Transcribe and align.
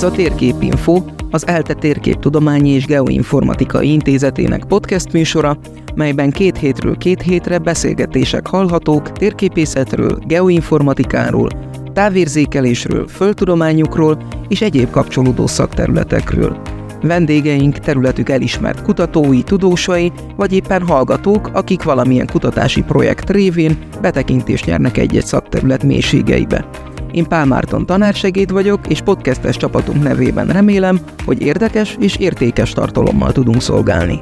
Ez 0.00 0.06
a 0.06 0.10
Térképinfo, 0.10 1.02
az 1.30 1.46
ELTE 1.46 1.74
Térképtudományi 1.74 2.70
és 2.70 2.86
Geoinformatikai 2.86 3.92
Intézetének 3.92 4.64
podcast 4.64 5.12
műsora, 5.12 5.58
melyben 5.94 6.30
két 6.30 6.58
hétről 6.58 6.96
két 6.96 7.22
hétre 7.22 7.58
beszélgetések 7.58 8.46
hallhatók 8.46 9.12
térképészetről, 9.12 10.18
geoinformatikáról, 10.26 11.48
távérzékelésről, 11.92 13.08
földtudományokról 13.08 14.22
és 14.48 14.60
egyéb 14.60 14.90
kapcsolódó 14.90 15.46
szakterületekről. 15.46 16.60
Vendégeink 17.02 17.78
területük 17.78 18.28
elismert 18.28 18.82
kutatói, 18.82 19.42
tudósai, 19.42 20.12
vagy 20.36 20.52
éppen 20.52 20.86
hallgatók, 20.86 21.50
akik 21.52 21.82
valamilyen 21.82 22.26
kutatási 22.26 22.82
projekt 22.82 23.30
révén 23.30 23.78
betekintést 24.00 24.66
nyernek 24.66 24.96
egy-egy 24.96 25.26
szakterület 25.26 25.82
mélységeibe. 25.82 26.64
Én 27.12 27.28
Pál 27.28 27.44
Márton 27.46 27.86
tanársegéd 27.86 28.52
vagyok, 28.52 28.86
és 28.88 29.00
podcastes 29.00 29.56
csapatunk 29.56 30.02
nevében 30.02 30.46
remélem, 30.46 31.00
hogy 31.24 31.42
érdekes 31.42 31.96
és 32.00 32.16
értékes 32.16 32.72
tartalommal 32.72 33.32
tudunk 33.32 33.62
szolgálni. 33.62 34.20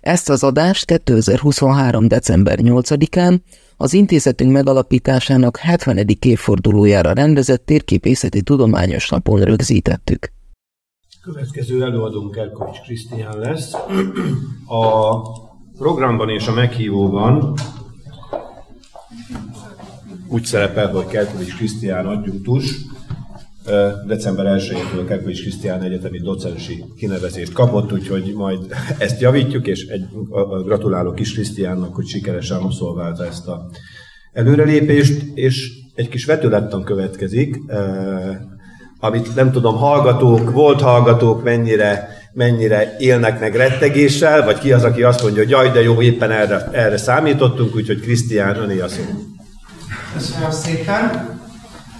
Ezt 0.00 0.30
az 0.30 0.42
adást 0.42 0.84
2023. 0.84 2.08
december 2.08 2.58
8-án 2.62 3.38
az 3.76 3.92
intézetünk 3.92 4.52
megalapításának 4.52 5.56
70. 5.56 6.06
évfordulójára 6.20 7.12
rendezett 7.12 7.66
térképészeti 7.66 8.42
tudományos 8.42 9.08
napon 9.08 9.40
rögzítettük. 9.40 10.32
Következő 11.22 11.82
előadónk 11.82 12.36
Erkovics 12.36 12.80
Krisztián 12.80 13.38
lesz. 13.38 13.72
A 14.66 15.20
programban 15.78 16.28
és 16.28 16.46
a 16.46 16.52
meghívóban 16.52 17.54
úgy 20.28 20.44
szerepel, 20.44 20.92
hogy 20.92 21.06
Kerkovics 21.06 21.56
Krisztián 21.56 22.06
adjunktus, 22.06 22.76
december 24.06 24.46
1-től 24.58 25.04
Kerkovics 25.08 25.40
Krisztián 25.40 25.82
egyetemi 25.82 26.18
docensi 26.18 26.84
kinevezést 26.96 27.52
kapott, 27.52 27.92
úgyhogy 27.92 28.32
majd 28.34 28.58
ezt 28.98 29.20
javítjuk, 29.20 29.66
és 29.66 29.86
egy, 29.86 30.04
gratulálok 30.64 31.14
kis 31.14 31.32
Krisztiánnak, 31.32 31.94
hogy 31.94 32.06
sikeresen 32.06 32.58
abszolválta 32.58 33.26
ezt 33.26 33.46
a 33.46 33.70
előrelépést, 34.32 35.22
és 35.34 35.72
egy 35.94 36.08
kis 36.08 36.24
vetülettan 36.24 36.84
következik, 36.84 37.58
amit 39.00 39.34
nem 39.34 39.52
tudom, 39.52 39.76
hallgatók, 39.76 40.50
volt 40.50 40.80
hallgatók 40.80 41.44
mennyire, 41.44 42.08
mennyire 42.32 42.96
élnek 42.98 43.40
meg 43.40 43.54
rettegéssel, 43.54 44.44
vagy 44.44 44.58
ki 44.58 44.72
az, 44.72 44.84
aki 44.84 45.02
azt 45.02 45.22
mondja, 45.22 45.42
hogy 45.42 45.50
jaj, 45.50 45.70
de 45.70 45.82
jó, 45.82 46.02
éppen 46.02 46.30
erre, 46.30 46.68
erre 46.72 46.96
számítottunk, 46.96 47.74
úgyhogy 47.74 48.00
Krisztián, 48.00 48.56
öné 48.56 48.80
a 48.80 48.88
szó. 48.88 49.02
Köszönöm 50.14 50.50
szépen. 50.50 51.35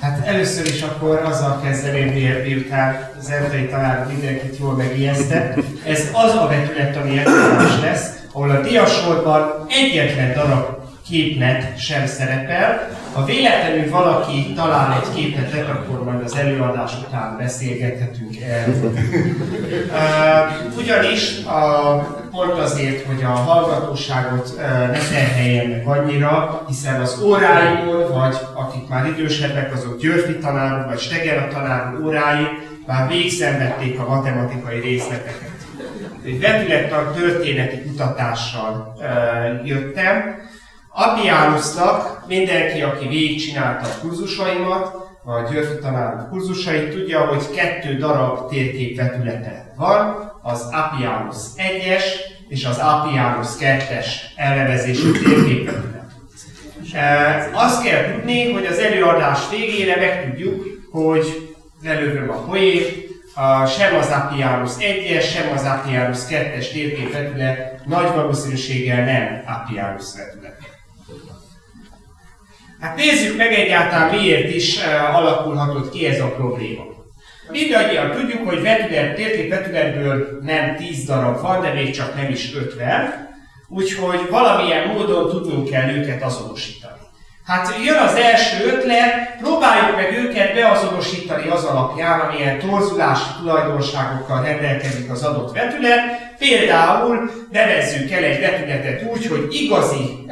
Hát 0.06 0.26
először 0.26 0.66
is 0.66 0.82
akkor 0.82 1.22
azzal 1.24 1.60
kezdeném, 1.64 2.42
miután 2.42 3.10
az 3.18 3.30
Erdei 3.30 3.68
talán 3.68 4.06
mindenkit 4.06 4.58
jól 4.58 4.72
megijesztett. 4.72 5.58
Ez 5.86 6.08
az 6.12 6.34
a 6.34 6.46
vetület, 6.48 6.96
ami 6.96 7.18
előadás 7.18 7.80
lesz, 7.80 8.10
ahol 8.32 8.50
a 8.50 8.60
diasorban 8.60 9.66
egyetlen 9.68 10.32
darab 10.34 10.66
képlet 11.08 11.78
sem 11.78 12.06
szerepel. 12.06 12.88
Ha 13.16 13.24
véletlenül 13.24 13.90
valaki 13.90 14.52
talál 14.52 15.02
egy 15.02 15.14
képletet, 15.14 15.68
akkor 15.68 16.04
majd 16.04 16.24
az 16.24 16.36
előadás 16.36 16.92
után 17.06 17.36
beszélgethetünk 17.38 18.36
erről. 18.40 18.92
Ugyanis 20.80 21.44
a, 21.44 21.96
pont 22.30 22.58
azért, 22.58 23.06
hogy 23.06 23.22
a 23.22 23.26
hallgatóságot 23.26 24.56
ne 24.92 24.98
terheljen 24.98 25.66
meg 25.66 25.86
annyira, 25.86 26.62
hiszen 26.68 27.00
az 27.00 27.20
óráimon, 27.22 28.12
vagy 28.12 28.36
akik 28.54 28.88
már 28.88 29.06
idősebbek, 29.06 29.72
azok 29.72 30.00
Györfi 30.00 30.38
tanár, 30.38 30.86
vagy 30.86 30.98
Steger 30.98 31.48
tanár 31.48 31.94
órái 32.04 32.46
már 32.86 33.08
végszenvedték 33.08 33.98
a 33.98 34.08
matematikai 34.08 34.80
részleteket. 34.80 35.54
Egy 36.24 36.40
vetülettan 36.40 37.12
történeti 37.12 37.82
kutatással 37.82 38.94
jöttem, 39.64 40.44
Appiánusnak 40.98 42.24
mindenki, 42.26 42.82
aki 42.82 43.08
végigcsinálta 43.08 43.86
a 43.86 44.00
kurzusaimat, 44.00 44.94
a 45.24 45.52
Györfi 45.52 45.78
tanár 45.80 46.28
kurzusait, 46.30 46.90
tudja, 46.90 47.20
hogy 47.20 47.50
kettő 47.54 47.96
darab 47.96 48.50
térképvetülete 48.50 49.72
van, 49.76 50.32
az 50.42 50.68
Appianus 50.72 51.36
1-es 51.56 52.04
és 52.48 52.64
az 52.64 52.78
Appianus 52.78 53.48
2-es 53.60 54.06
elnevezésű 54.36 55.10
térképvetület. 55.12 56.10
E, 56.92 57.50
azt 57.52 57.84
kell 57.84 58.12
tudni, 58.12 58.52
hogy 58.52 58.66
az 58.66 58.78
előadás 58.78 59.40
végére 59.50 59.96
megtudjuk, 59.96 60.64
hogy 60.90 61.56
lelövöm 61.82 62.30
a 62.30 62.44
poét, 62.44 63.06
a, 63.34 63.66
sem 63.66 63.94
az 63.94 64.10
Appianus 64.10 64.72
1-es, 64.78 65.32
sem 65.32 65.52
az 65.54 65.64
Appianus 65.64 66.18
2-es 66.30 66.72
térképvetület 66.72 67.86
nagy 67.86 68.14
valószínűséggel 68.14 69.04
nem 69.04 69.42
Appianus 69.46 70.04
vetület. 70.16 70.55
Hát 72.80 72.96
nézzük 72.96 73.36
meg 73.36 73.52
egyáltalán 73.52 74.14
miért 74.14 74.54
is 74.54 74.76
uh, 74.76 75.16
alakulhatott 75.16 75.90
ki 75.90 76.06
ez 76.06 76.20
a 76.20 76.34
probléma. 76.34 76.82
Mindannyian 77.50 78.10
tudjuk, 78.10 78.48
hogy 78.48 78.62
vetület, 78.62 79.14
térkép 79.14 79.50
vetületből 79.50 80.38
nem 80.42 80.76
10 80.76 81.04
darab 81.04 81.40
van, 81.40 81.60
de 81.60 81.72
még 81.72 81.94
csak 81.94 82.14
nem 82.14 82.30
is 82.30 82.54
50, 82.54 83.28
úgyhogy 83.68 84.20
valamilyen 84.30 84.88
módon 84.88 85.28
tudnunk 85.28 85.70
kell 85.70 85.90
őket 85.90 86.22
azonosítani. 86.22 86.94
Hát 87.46 87.74
jön 87.84 87.96
az 87.96 88.14
első 88.14 88.66
ötlet, 88.66 89.36
próbáljuk 89.40 89.96
meg 89.96 90.12
őket 90.12 90.54
beazonosítani 90.54 91.48
az 91.48 91.64
alapján, 91.64 92.20
amilyen 92.20 92.58
torzulási 92.58 93.28
tulajdonságokkal 93.38 94.42
rendelkezik 94.42 95.10
az 95.10 95.22
adott 95.22 95.52
vetület. 95.52 96.25
Például 96.38 97.30
nevezzük 97.50 98.10
el 98.10 98.24
egy 98.24 98.40
vetületet 98.40 99.12
úgy, 99.12 99.26
hogy 99.26 99.46
igazi 99.50 100.26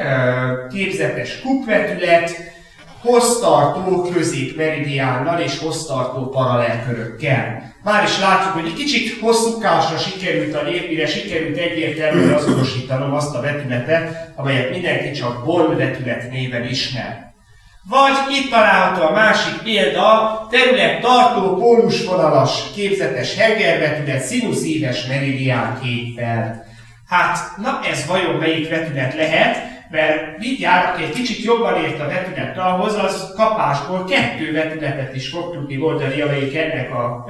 képzetes 0.72 1.40
kupvetület, 1.40 2.52
hossztartó 3.00 4.02
középmeridiánnal 4.02 5.40
és 5.40 5.58
hossztartó 5.58 6.28
paralelkörökkel. 6.28 7.72
Már 7.82 8.04
is 8.04 8.20
látjuk, 8.20 8.52
hogy 8.52 8.66
egy 8.66 8.74
kicsit 8.74 9.20
hosszúkásra 9.20 9.96
sikerült 9.96 10.54
a 10.54 10.62
mire 10.88 11.06
sikerült 11.06 11.56
egyértelműen 11.56 12.34
azonosítanom 12.34 13.14
azt 13.14 13.34
a 13.34 13.40
vetületet, 13.40 14.32
amelyet 14.36 14.70
mindenki 14.70 15.10
csak 15.10 15.44
Born 15.44 15.76
vetület 15.76 16.30
néven 16.30 16.68
ismer. 16.68 17.33
Vagy 17.88 18.12
itt 18.30 18.50
található 18.50 19.02
a 19.02 19.12
másik 19.12 19.62
példa, 19.62 20.46
terület 20.50 21.00
tartó 21.00 21.56
pólusvonalas 21.56 22.72
képzetes 22.74 23.36
hengervetület 23.36 24.22
színuszíves 24.22 25.06
meridián 25.06 25.80
képpel. 25.82 26.64
Hát, 27.08 27.56
na 27.56 27.80
ez 27.90 28.06
vajon 28.06 28.34
melyik 28.34 28.68
vetület 28.68 29.14
lehet? 29.14 29.72
mert 29.94 30.38
mindjárt, 30.38 30.94
aki 30.94 31.02
egy 31.02 31.12
kicsit 31.12 31.44
jobban 31.44 31.84
ért 31.84 32.00
a 32.00 32.06
vetület 32.06 32.58
ahhoz, 32.58 32.94
az 32.94 33.32
kapásból 33.36 34.04
kettő 34.04 34.52
vetületet 34.52 35.14
is 35.14 35.28
fog 35.28 35.52
tudni 35.52 35.76
mondani, 35.76 36.20
amelyik 36.20 36.56
ennek 36.56 36.94
a 36.94 37.26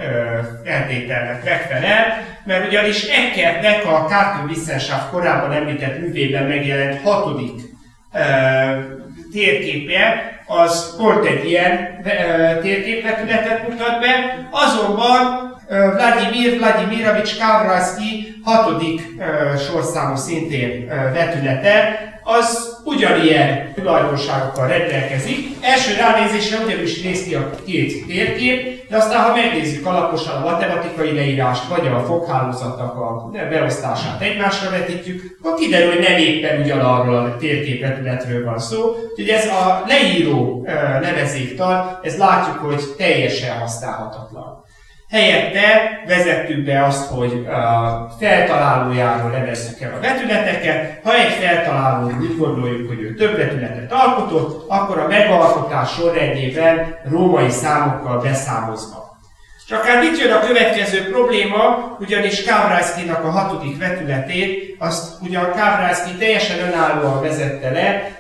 feltételnek 0.64 1.44
megfelel, 1.44 2.06
mert 2.44 2.67
ugyanis 2.67 3.02
Eckertnek 3.02 3.87
a 3.87 4.44
Wissenschaft 4.49 5.11
korábban 5.11 5.52
említett 5.52 5.99
művében 6.00 6.46
megjelent 6.46 7.00
hatodik 7.02 7.61
ö, 8.12 8.20
térképe, 9.32 10.33
az 10.46 10.96
pont 10.96 11.25
egy 11.25 11.49
ilyen 11.49 12.02
térképvetületet 12.62 13.69
mutat 13.69 14.00
be, 14.00 14.38
azonban 14.50 15.52
Vladimir 15.69 16.58
Vladimirovics 16.58 17.38
Kavralski 17.38 18.35
hatodik 18.44 19.00
sorszámú 19.70 20.17
szintén 20.17 20.87
vetülete, 21.12 21.99
az 22.26 22.79
ugyanilyen 22.85 23.73
tulajdonságokkal 23.75 24.69
rendelkezik. 24.69 25.46
Első 25.61 25.96
ránézésre 25.96 26.58
ugyanúgy 26.64 27.00
néz 27.05 27.23
ki 27.23 27.35
a 27.35 27.50
két 27.67 28.06
térkép, 28.06 28.83
de 28.94 29.00
aztán 29.00 29.23
ha 29.23 29.35
megnézzük 29.35 29.87
alaposan 29.87 30.43
a 30.43 30.50
matematikai 30.50 31.14
leírást, 31.14 31.69
vagy 31.69 31.87
a 31.87 32.00
foghálózatnak 32.00 32.96
a 32.96 33.31
beosztását 33.32 34.20
egymásra 34.20 34.70
vetítjük, 34.70 35.38
akkor 35.43 35.55
kiderül, 35.55 35.93
hogy 35.93 36.02
nem 36.02 36.19
éppen 36.19 36.61
ugyanarról 36.61 37.17
a 37.17 37.37
térképvetületről 37.37 38.44
van 38.44 38.58
szó. 38.58 38.94
Úgyhogy 39.11 39.29
ez 39.29 39.46
a 39.46 39.82
leíró 39.87 40.62
nevezéktal, 41.00 42.00
ez 42.02 42.17
látjuk, 42.17 42.56
hogy 42.56 42.82
teljesen 42.96 43.58
használhatatlan. 43.58 44.63
Helyette 45.10 46.02
vezettük 46.06 46.64
be 46.64 46.84
azt, 46.84 47.10
hogy 47.10 47.46
a 47.46 48.08
feltalálójáról 48.18 49.30
nevezzük 49.30 49.80
el 49.80 49.94
a 49.94 50.00
vetületeket. 50.00 51.00
Ha 51.04 51.14
egy 51.14 51.32
feltaláló 51.32 52.06
úgy 52.06 52.36
gondoljuk, 52.36 52.88
hogy 52.88 53.00
ő 53.00 53.14
több 53.14 53.36
vetületet 53.36 53.92
alkotott, 53.92 54.64
akkor 54.68 54.98
a 54.98 55.08
megalkotás 55.08 55.92
sorrendjében 55.92 56.98
római 57.10 57.50
számokkal 57.50 58.20
beszámozva. 58.20 59.04
Csak 59.68 59.84
hát 59.84 60.02
itt 60.02 60.18
jön 60.18 60.32
a 60.32 60.46
következő 60.46 61.10
probléma, 61.10 61.96
ugyanis 62.00 62.44
Kavrajszkinak 62.44 63.24
a 63.24 63.30
hatodik 63.30 63.78
vetületét, 63.78 64.76
azt 64.78 65.22
ugyan 65.22 65.50
Kavrajszki 65.50 66.14
teljesen 66.18 66.68
önállóan 66.68 67.22
vezette 67.22 67.70
le, 67.70 68.10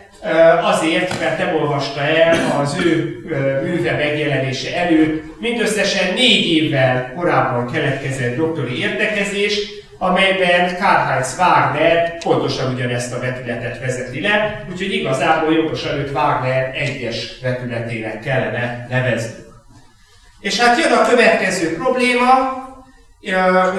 azért, 0.62 1.20
mert 1.20 1.38
nem 1.38 1.54
olvasta 1.54 2.00
el 2.00 2.60
az 2.60 2.76
ő 2.84 3.18
műve 3.62 3.92
megjelenése 3.92 4.76
előtt 4.76 5.40
mindösszesen 5.40 6.14
négy 6.14 6.46
évvel 6.46 7.12
korábban 7.16 7.72
keletkezett 7.72 8.36
doktori 8.36 8.78
értekezés, 8.78 9.58
amelyben 9.98 10.76
Karl-Heinz 10.76 11.36
Wagner 11.38 12.18
pontosan 12.18 12.74
ugyanezt 12.74 13.12
a 13.12 13.20
vetületet 13.20 13.80
vezeti 13.80 14.20
le, 14.20 14.64
úgyhogy 14.70 14.92
igazából 14.92 15.52
jogosan 15.52 15.98
őt 15.98 16.10
Wagner 16.10 16.70
egyes 16.74 17.38
vetületének 17.42 18.20
kellene 18.20 18.86
nevezni. 18.90 19.42
És 20.40 20.60
hát 20.60 20.78
jön 20.78 20.92
a 20.92 21.08
következő 21.08 21.74
probléma, 21.74 22.62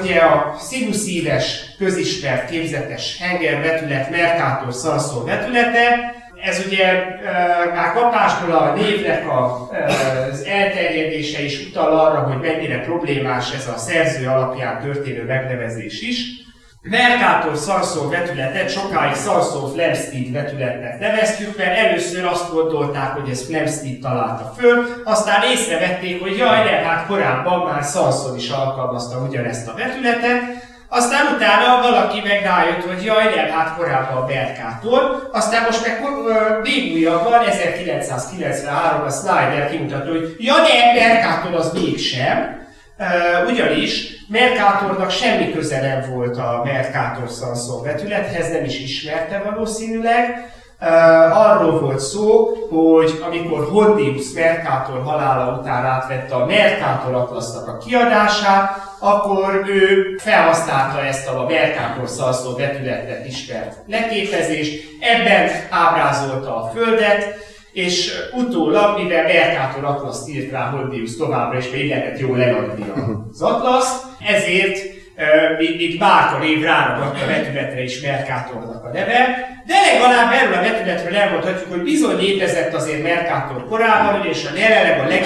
ugye 0.01 0.19
a 0.19 0.55
színuszíves, 0.59 1.59
közismert, 1.77 2.49
képzetes 2.49 3.17
Henger 3.19 3.61
vetület, 3.61 4.09
Mercator 4.09 4.73
Szalszó 4.73 5.23
vetülete, 5.23 6.14
ez 6.45 6.63
ugye 6.67 7.03
már 7.73 7.93
kapásból 7.93 8.55
a 8.55 8.73
névnek 8.73 9.23
az 10.31 10.43
elterjedése 10.43 11.43
is 11.43 11.67
utal 11.67 11.99
arra, 11.99 12.19
hogy 12.19 12.39
mennyire 12.39 12.79
problémás 12.79 13.53
ez 13.53 13.67
a 13.75 13.77
szerző 13.77 14.27
alapján 14.27 14.81
történő 14.81 15.23
megnevezés 15.23 16.01
is. 16.01 16.43
Mercator 16.81 17.57
Szarszó 17.57 18.09
vetületet 18.09 18.69
sokáig 18.69 19.13
Szarszó 19.13 19.67
Flemsteed 19.67 20.31
vetületnek 20.31 20.99
neveztük, 20.99 21.57
mert 21.57 21.77
először 21.77 22.25
azt 22.25 22.51
gondolták, 22.51 23.07
hogy 23.07 23.29
ez 23.29 23.45
Flemsteed 23.45 23.99
találta 23.99 24.53
föl, 24.57 24.85
aztán 25.03 25.43
észrevették, 25.43 26.21
hogy 26.21 26.37
jaj, 26.37 26.63
nem, 26.63 26.83
hát 26.83 27.05
korábban 27.07 27.59
már 27.59 27.83
Szarszó 27.83 28.35
is 28.35 28.49
alkalmazta 28.49 29.17
ugyanezt 29.27 29.67
a 29.67 29.73
vetületet, 29.73 30.54
aztán 30.89 31.35
utána 31.35 31.81
valaki 31.81 32.21
meg 32.21 32.43
rájött, 32.43 32.83
hogy 32.83 33.03
jaj, 33.03 33.35
nem, 33.35 33.49
hát 33.49 33.75
korábban 33.77 34.27
Berkától. 34.27 35.29
Aztán 35.31 35.63
most 35.63 35.85
meg 35.87 35.99
még 36.63 36.93
újabban, 36.93 37.45
1993 37.47 39.05
a 39.05 39.09
Snyder 39.09 39.69
kimutatta, 39.69 40.09
hogy 40.09 40.35
ja, 40.39 40.53
de 40.53 40.99
Berkától 40.99 41.55
az 41.55 41.71
mégsem. 41.73 42.63
Uh, 42.99 43.49
ugyanis 43.49 44.15
Mercatornak 44.27 45.11
semmi 45.11 45.51
köze 45.51 45.81
nem 45.81 46.11
volt 46.11 46.37
a 46.37 46.61
Mercator 46.63 47.29
Sanson 47.29 47.83
vetülethez, 47.83 48.51
nem 48.51 48.63
is 48.63 48.79
ismerte 48.79 49.41
valószínűleg, 49.49 50.53
arról 51.31 51.79
volt 51.79 51.99
szó, 51.99 52.49
hogy 52.69 53.23
amikor 53.25 53.67
Hondius 53.71 54.31
Mercator 54.33 55.01
halála 55.03 55.59
után 55.59 55.85
átvette 55.85 56.35
a 56.35 56.45
Mercator 56.45 57.13
Atlasznak 57.13 57.67
a 57.67 57.77
kiadását, 57.77 58.93
akkor 58.99 59.63
ő 59.67 60.15
felhasználta 60.17 61.03
ezt 61.03 61.27
a 61.27 61.45
Mercator 61.49 62.07
szalszó 62.07 62.55
vetületet 62.55 63.27
ismert 63.27 63.77
leképezést, 63.87 64.83
ebben 64.99 65.49
ábrázolta 65.69 66.55
a 66.55 66.71
Földet, 66.73 67.43
és 67.71 68.11
utólag, 68.33 69.01
mivel 69.01 69.23
Mercator 69.23 69.83
Atlaszt 69.83 70.29
írt 70.29 70.51
rá 70.51 70.69
Hondius 70.69 71.17
továbbra 71.17 71.57
is, 71.57 71.69
még 71.69 71.89
lehetett 71.89 72.19
jól 72.19 72.37
leadni 72.37 72.85
az 73.31 73.41
Atlaszt, 73.41 74.03
ezért 74.27 74.94
mint 75.57 75.97
bárka 75.97 76.37
név 76.37 76.63
ráragadt 76.63 77.21
a 77.21 77.25
vetületre 77.25 77.83
is 77.83 78.01
Mercatornak 78.01 78.83
a 78.83 78.91
neve, 78.91 79.53
de 79.65 79.73
legalább 79.93 80.33
erről 80.33 80.53
a 80.53 80.61
vetületről 80.61 81.15
elmondhatjuk, 81.15 81.69
hogy 81.69 81.81
bizony 81.81 82.17
létezett 82.17 82.73
azért 82.73 83.03
Mercator 83.03 83.67
korábban, 83.67 84.25
és 84.25 84.45
a 84.45 84.57
jelenleg 84.57 84.99
a 84.99 85.07
leg, 85.07 85.25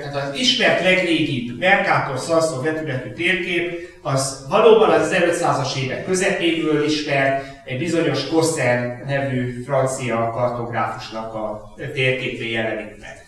tehát 0.00 0.28
az 0.28 0.38
ismert 0.38 0.82
legrégibb 0.82 1.58
Mercator 1.58 2.18
szalszó 2.18 2.62
vetületű 2.62 3.10
térkép, 3.10 3.92
az 4.02 4.46
valóban 4.48 4.90
az 4.90 5.14
1500-as 5.14 5.76
évek 5.84 6.04
közepéből 6.04 6.84
ismert, 6.84 7.44
egy 7.64 7.78
bizonyos 7.78 8.28
Kosser 8.28 9.02
nevű 9.06 9.62
francia 9.62 10.30
kartográfusnak 10.30 11.34
a 11.34 11.74
térképé 11.94 12.50
jelenik 12.50 13.00
meg. 13.00 13.23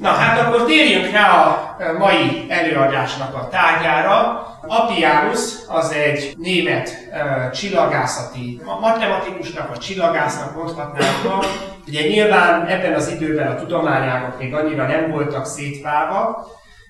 Na 0.00 0.08
hát 0.10 0.40
akkor 0.40 0.64
térjünk 0.64 1.10
rá 1.10 1.30
a 1.30 1.76
mai 1.98 2.46
előadásnak 2.48 3.34
a 3.34 3.48
tárgyára. 3.48 4.46
Appianus 4.66 5.40
az 5.68 5.92
egy 5.92 6.34
német 6.36 6.90
uh, 7.10 7.50
csillagászati, 7.50 8.60
a 8.64 8.78
matematikusnak, 8.80 9.70
a 9.70 9.78
csillagásznak 9.78 10.54
mondhatnánk 10.54 11.24
ma. 11.24 11.40
Ugye 11.86 12.08
nyilván 12.08 12.66
ebben 12.66 12.94
az 12.94 13.08
időben 13.08 13.46
a 13.46 13.54
tudományágok 13.54 14.38
még 14.38 14.54
annyira 14.54 14.86
nem 14.86 15.10
voltak 15.10 15.46
szétválva. 15.46 16.46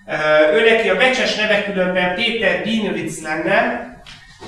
Uh, 0.06 0.54
ő 0.54 0.70
neki 0.70 0.88
a 0.88 0.96
becses 0.96 1.34
neve 1.34 1.64
különben 1.64 2.14
Péter 2.14 2.62
Dienwitz 2.62 3.22
lenne, 3.22 3.86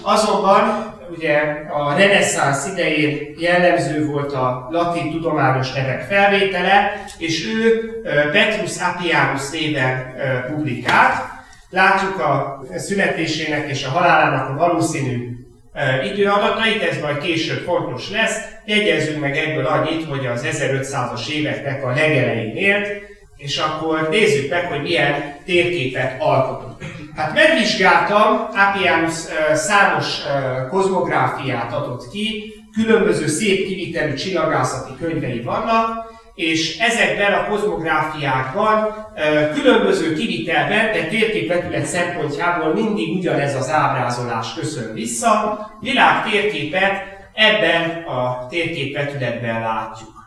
azonban 0.03 0.95
ugye 1.17 1.39
a 1.71 1.97
reneszánsz 1.97 2.67
idején 2.73 3.35
jellemző 3.39 4.07
volt 4.07 4.33
a 4.33 4.69
latin 4.71 5.11
tudományos 5.11 5.73
nevek 5.73 6.03
felvétele, 6.03 7.05
és 7.19 7.47
ő 7.47 7.91
Petrus 8.33 8.77
Appianus 8.81 9.51
néven 9.51 10.15
publikált. 10.47 11.29
Látjuk 11.71 12.19
a 12.21 12.63
születésének 12.77 13.69
és 13.69 13.85
a 13.85 13.91
halálának 13.91 14.49
a 14.49 14.67
valószínű 14.67 15.29
időadatait, 16.13 16.83
ez 16.83 17.01
majd 17.01 17.19
később 17.19 17.63
fontos 17.65 18.11
lesz. 18.11 18.39
Jegyezzünk 18.65 19.21
meg 19.21 19.37
ebből 19.37 19.67
annyit, 19.67 20.09
hogy 20.09 20.27
az 20.27 20.47
1500-as 20.51 21.29
éveknek 21.29 21.85
a 21.85 21.89
legelején 21.89 22.57
élt, 22.57 22.89
és 23.37 23.59
akkor 23.59 24.09
nézzük 24.11 24.51
meg, 24.51 24.65
hogy 24.65 24.83
milyen 24.83 25.35
térképet 25.45 26.15
alkotott. 26.19 26.83
Hát 27.17 27.35
megvizsgáltam, 27.35 28.49
Appianus 28.55 29.15
számos 29.55 30.19
kozmográfiát 30.71 31.73
adott 31.73 32.09
ki, 32.09 32.55
különböző 32.73 33.27
szép 33.27 33.67
kivitelű 33.67 34.15
csillagászati 34.15 34.93
könyvei 35.01 35.41
vannak, 35.43 36.09
és 36.35 36.79
ezekben 36.79 37.33
a 37.33 37.49
kozmográfiákban 37.49 38.95
különböző 39.55 40.15
kivitelben, 40.15 40.93
de 40.93 41.07
térképvetület 41.07 41.85
szempontjából 41.85 42.75
mindig 42.75 43.17
ugyanez 43.17 43.55
az 43.55 43.71
ábrázolás 43.71 44.55
köszön 44.55 44.95
vissza. 44.95 45.59
Világ 45.81 46.31
térképet 46.31 47.03
ebben 47.35 48.05
a 48.05 48.47
térképvetületben 48.49 49.61
látjuk 49.61 50.20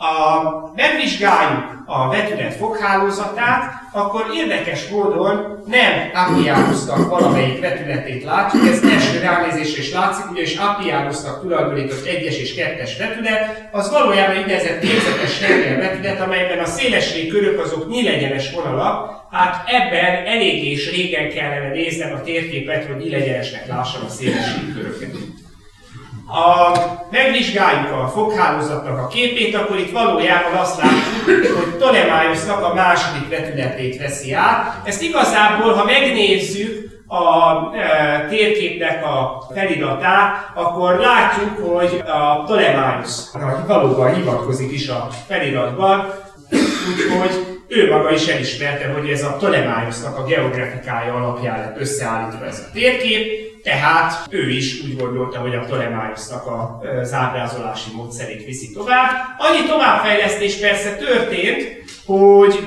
a, 0.00 0.72
megvizsgáljuk 0.76 1.82
a 1.86 2.08
vetület 2.08 2.54
foghálózatát, 2.54 3.72
akkor 3.92 4.26
érdekes 4.34 4.88
módon 4.88 5.64
nem 5.66 6.10
Appianusnak 6.14 7.08
valamelyik 7.08 7.60
vetületét 7.60 8.24
látjuk, 8.24 8.66
ez 8.66 8.82
első 8.82 9.20
ránézésre 9.20 9.82
is 9.82 9.92
látszik, 9.92 10.30
ugyanis 10.30 10.56
Appianusnak 10.56 11.40
tulajdonított 11.40 12.04
egyes 12.04 12.38
és 12.38 12.54
kettes 12.54 12.96
vetület, 12.98 13.68
az 13.72 13.90
valójában 13.90 14.36
egy 14.36 14.46
nevezett 14.46 14.80
képzetes 14.80 15.40
Henger 15.40 15.78
vetület, 15.78 16.20
amelyben 16.20 16.58
a 16.58 16.66
szélesség 16.66 17.30
körök 17.30 17.60
azok 17.60 17.88
nyílegyenes 17.88 18.52
vonalak, 18.52 19.26
hát 19.30 19.68
ebben 19.68 20.26
elég 20.26 20.64
és 20.64 20.90
régen 20.90 21.30
kellene 21.30 21.70
néznem 21.70 22.14
a 22.14 22.22
térképet, 22.22 22.86
hogy 22.86 22.96
nyílegyenesnek 22.96 23.66
lássam 23.66 24.02
a 24.06 24.08
szélesség 24.08 24.74
köröket 24.74 25.10
a, 26.30 26.72
megvizsgáljuk 27.10 27.92
a 27.92 28.08
foghálózatnak 28.08 28.98
a 28.98 29.06
képét, 29.06 29.54
akkor 29.54 29.78
itt 29.78 29.92
valójában 29.92 30.52
azt 30.52 30.80
látjuk, 30.80 31.56
hogy 31.56 31.74
Ptolemaiosnak 31.74 32.64
a 32.64 32.74
második 32.74 33.28
vetületét 33.28 33.98
veszi 33.98 34.32
át. 34.32 34.80
Ezt 34.84 35.02
igazából, 35.02 35.72
ha 35.72 35.84
megnézzük 35.84 36.88
a 37.06 37.76
e, 37.76 38.26
térképnek 38.28 39.04
a 39.04 39.42
feliratát, 39.54 40.50
akkor 40.54 40.98
látjuk, 40.98 41.70
hogy 41.70 42.02
a 42.06 42.42
Ptolemaiosra 42.42 43.64
valóban 43.66 44.14
hivatkozik 44.14 44.72
is 44.72 44.88
a 44.88 45.08
feliratban, 45.26 46.12
úgyhogy 46.90 47.49
ő 47.70 47.90
maga 47.90 48.10
is 48.10 48.26
elismerte, 48.26 48.92
hogy 48.92 49.08
ez 49.08 49.22
a 49.22 49.32
Ptolemaiosnak 49.32 50.18
a 50.18 50.24
geografikája 50.24 51.14
alapján 51.14 51.58
lett 51.58 51.80
összeállítva 51.80 52.46
ez 52.46 52.58
a 52.68 52.72
térkép, 52.72 53.48
tehát 53.62 54.26
ő 54.30 54.48
is 54.48 54.82
úgy 54.82 54.96
gondolta, 54.96 55.38
hogy 55.38 55.54
a 55.54 55.60
Ptolemaiosnak 55.60 56.44
az 57.00 57.12
ábrázolási 57.12 57.90
módszerét 57.94 58.44
viszi 58.44 58.72
tovább. 58.72 59.10
Annyi 59.38 59.66
továbbfejlesztés 59.68 60.56
persze 60.56 60.94
történt, 60.96 61.78
hogy, 62.06 62.66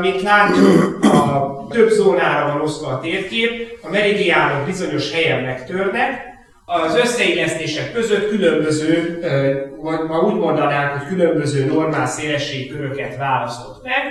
mint 0.00 0.22
látjuk, 0.22 1.04
a 1.04 1.66
több 1.70 1.88
zónára 1.88 2.52
van 2.52 2.60
osztva 2.60 2.88
a 2.88 3.00
térkép, 3.00 3.78
a 3.82 3.88
meridiánok 3.88 4.66
bizonyos 4.66 5.12
helyen 5.12 5.42
megtörnek, 5.42 6.29
az 6.70 6.96
összeillesztések 6.96 7.92
között 7.92 8.28
különböző, 8.28 9.18
vagy 9.76 9.98
ma 10.08 10.18
úgy 10.18 10.34
mondanánk, 10.34 10.92
hogy 10.92 11.08
különböző 11.08 11.64
normál 11.64 12.06
szélességköröket 12.06 13.16
választott 13.16 13.82
meg, 13.82 14.02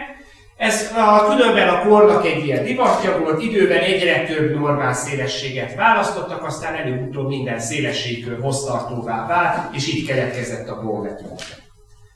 ez 0.58 0.92
a, 0.96 1.26
különben 1.28 1.68
a 1.68 1.82
kornak 1.82 2.26
egy 2.26 2.46
ilyen 2.46 2.64
divatja 2.64 3.20
volt, 3.20 3.42
időben 3.44 3.80
egyre 3.80 4.26
több 4.26 4.60
normál 4.60 4.94
szélességet 4.94 5.76
választottak, 5.76 6.44
aztán 6.44 6.76
előbb-utóbb 6.76 7.28
minden 7.28 7.60
szélességkör 7.60 8.40
hossztartóvá 8.42 9.28
vált, 9.28 9.76
és 9.76 9.94
így 9.94 10.08
keletkezett 10.08 10.70
a 10.70 10.82
bolvetület. 10.82 11.62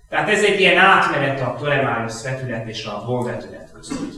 Tehát 0.09 0.29
ez 0.29 0.43
egy 0.43 0.59
ilyen 0.59 0.77
átmenet 0.77 1.41
a 1.41 1.53
Ptolemaios 1.53 2.23
vetület 2.23 2.67
és 2.67 2.85
a 2.85 3.03
bolvetület 3.05 3.71
között. 3.73 4.13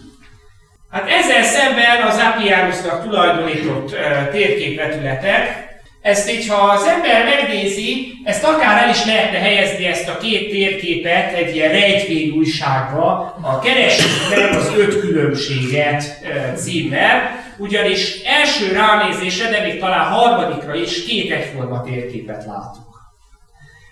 Hát 0.89 1.09
ezzel 1.09 1.43
szemben 1.43 2.01
az 2.07 2.17
Appianusnak 2.17 3.03
tulajdonított 3.03 3.95
térképvetületek, 4.31 5.64
ezt 6.05 6.31
így, 6.31 6.47
ha 6.47 6.55
az 6.55 6.83
ember 6.83 7.25
megnézi, 7.25 8.13
ezt 8.23 8.43
akár 8.43 8.83
el 8.83 8.89
is 8.89 9.05
lehetne 9.05 9.37
helyezni 9.37 9.85
ezt 9.85 10.09
a 10.09 10.17
két 10.17 10.49
térképet 10.49 11.33
egy 11.33 11.55
ilyen 11.55 11.71
rejtvény 11.71 12.29
újságba, 12.29 13.35
a 13.41 13.59
Keressük 13.59 14.29
meg 14.29 14.55
az 14.55 14.73
öt 14.77 14.99
különbséget 14.99 16.03
uh, 16.23 16.53
címmel, 16.55 17.43
ugyanis 17.57 18.21
első 18.23 18.71
ránézésre, 18.71 19.49
de 19.49 19.61
még 19.61 19.79
talán 19.79 20.11
harmadikra 20.11 20.75
is 20.75 21.05
két 21.05 21.31
egyforma 21.31 21.81
térképet 21.81 22.45
látunk. 22.45 22.95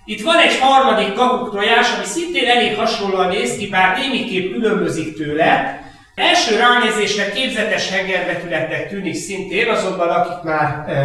Itt 0.05 0.21
van 0.21 0.37
egy 0.37 0.59
harmadik 0.59 1.13
kakuktojás, 1.13 1.87
ami 1.95 2.05
szintén 2.05 2.49
elég 2.49 2.75
hasonlóan 2.75 3.29
néz 3.29 3.57
ki, 3.57 3.67
bár 3.67 3.97
némiképp 3.97 4.51
különbözik 4.51 5.15
tőle, 5.15 5.82
Első 6.15 6.55
ránézésre 6.55 7.31
képzetes 7.31 7.89
hengervetületnek 7.89 8.89
tűnik 8.89 9.15
szintén, 9.15 9.69
azonban 9.69 10.09
akik 10.09 10.43
már 10.43 10.85
e, 10.87 10.95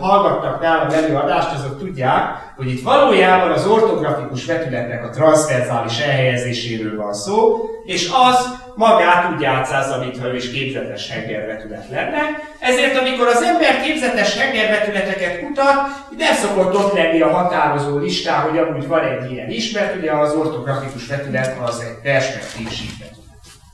hallgattak 0.00 0.60
nálam 0.60 0.90
előadást, 0.90 1.52
azok 1.52 1.78
tudják, 1.78 2.24
hogy 2.56 2.70
itt 2.70 2.82
valójában 2.82 3.50
az 3.50 3.66
ortografikus 3.66 4.44
vetületnek 4.44 5.04
a 5.04 5.10
transzverzális 5.10 5.98
elhelyezéséről 5.98 6.96
van 6.96 7.14
szó, 7.14 7.58
és 7.84 8.08
az 8.28 8.58
magát 8.74 9.32
úgy 9.34 9.40
játszázza, 9.40 9.98
mintha 9.98 10.26
ő 10.26 10.36
is 10.36 10.50
képzetes 10.50 11.10
hengervetület 11.10 11.88
lenne. 11.90 12.20
Ezért, 12.58 12.98
amikor 12.98 13.26
az 13.26 13.42
ember 13.42 13.82
képzetes 13.82 14.38
hengervetületeket 14.38 15.40
kutat, 15.40 15.74
nem 16.16 16.34
szokott 16.34 16.74
ott 16.74 16.92
lenni 16.92 17.20
a 17.20 17.30
határozó 17.30 17.98
listán, 17.98 18.40
hogy 18.40 18.58
amúgy 18.58 18.86
van 18.86 19.04
egy 19.04 19.30
ilyen 19.32 19.50
is, 19.50 19.72
mert 19.72 19.96
ugye 19.96 20.12
az 20.12 20.34
ortografikus 20.34 21.06
vetület 21.06 21.58
az 21.68 21.80
egy 21.80 22.02
perspektív 22.02 22.68
vetület. 22.98 23.19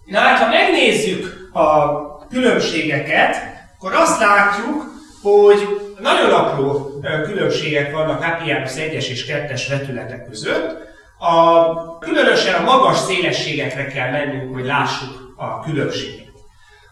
Na 0.07 0.19
hát, 0.19 0.39
ha 0.39 0.49
megnézzük 0.49 1.51
a 1.53 2.27
különbségeket, 2.29 3.37
akkor 3.79 3.95
azt 3.95 4.21
látjuk, 4.21 4.85
hogy 5.23 5.69
nagyon 6.01 6.31
apró 6.31 6.91
különbségek 7.25 7.93
vannak 7.93 8.23
Appianus 8.23 8.73
1-es 8.73 9.07
és 9.09 9.27
2-es 9.29 9.63
vetületek 9.69 10.29
között. 10.29 10.85
A, 11.19 11.99
különösen 11.99 12.55
a 12.55 12.65
magas 12.65 12.97
szélességekre 12.97 13.87
kell 13.87 14.11
mennünk, 14.11 14.55
hogy 14.55 14.65
lássuk 14.65 15.35
a 15.37 15.61
különbséget. 15.61 16.27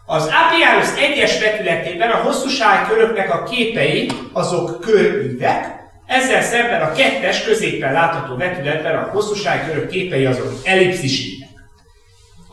Az 0.07 0.25
Appianus 0.25 0.89
1-es 0.97 1.41
vetületében 1.41 2.11
a 2.11 2.17
hosszúságköröknek 2.17 3.35
a 3.35 3.43
képei 3.43 4.11
azok 4.33 4.81
körívek, 4.81 5.75
ezzel 6.07 6.43
szemben 6.43 6.83
a 6.83 6.93
kettes 6.93 7.45
középen 7.45 7.93
látható 7.93 8.37
vetületben 8.37 8.97
a 8.97 9.09
hosszúságkörök 9.13 9.89
képei 9.89 10.27
azok 10.27 10.53
ellipszisívek. 10.65 11.44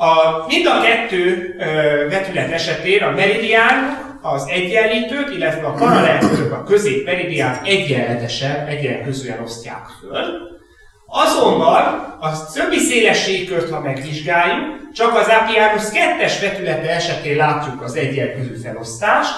A, 0.02 0.46
mind 0.48 0.66
a 0.66 0.82
kettő 0.82 1.56
ö, 1.60 1.64
vetület 2.10 2.52
esetén 2.52 3.04
a 3.04 3.12
meridián 3.12 4.00
az 4.22 4.48
egyenlítőt, 4.48 5.30
illetve 5.30 5.68
a 5.68 5.74
paralelkörök 5.74 6.52
a 6.52 6.64
középmeridián 6.64 7.60
egyenletesen, 7.64 8.66
egyenletesen 8.68 9.40
osztják 9.44 9.86
föl. 10.00 10.26
Azonban 11.08 11.84
a 12.20 12.52
többi 12.54 12.78
szélességkört, 12.78 13.70
ha 13.70 13.80
megvizsgáljuk, 13.80 14.92
csak 14.94 15.16
az 15.16 15.28
Appianus 15.28 15.84
2-es 15.84 16.34
vetülete 16.42 16.90
esetén 16.90 17.36
látjuk 17.36 17.82
az 17.82 17.96
egyenlő 17.96 18.60
felosztást, 18.64 19.34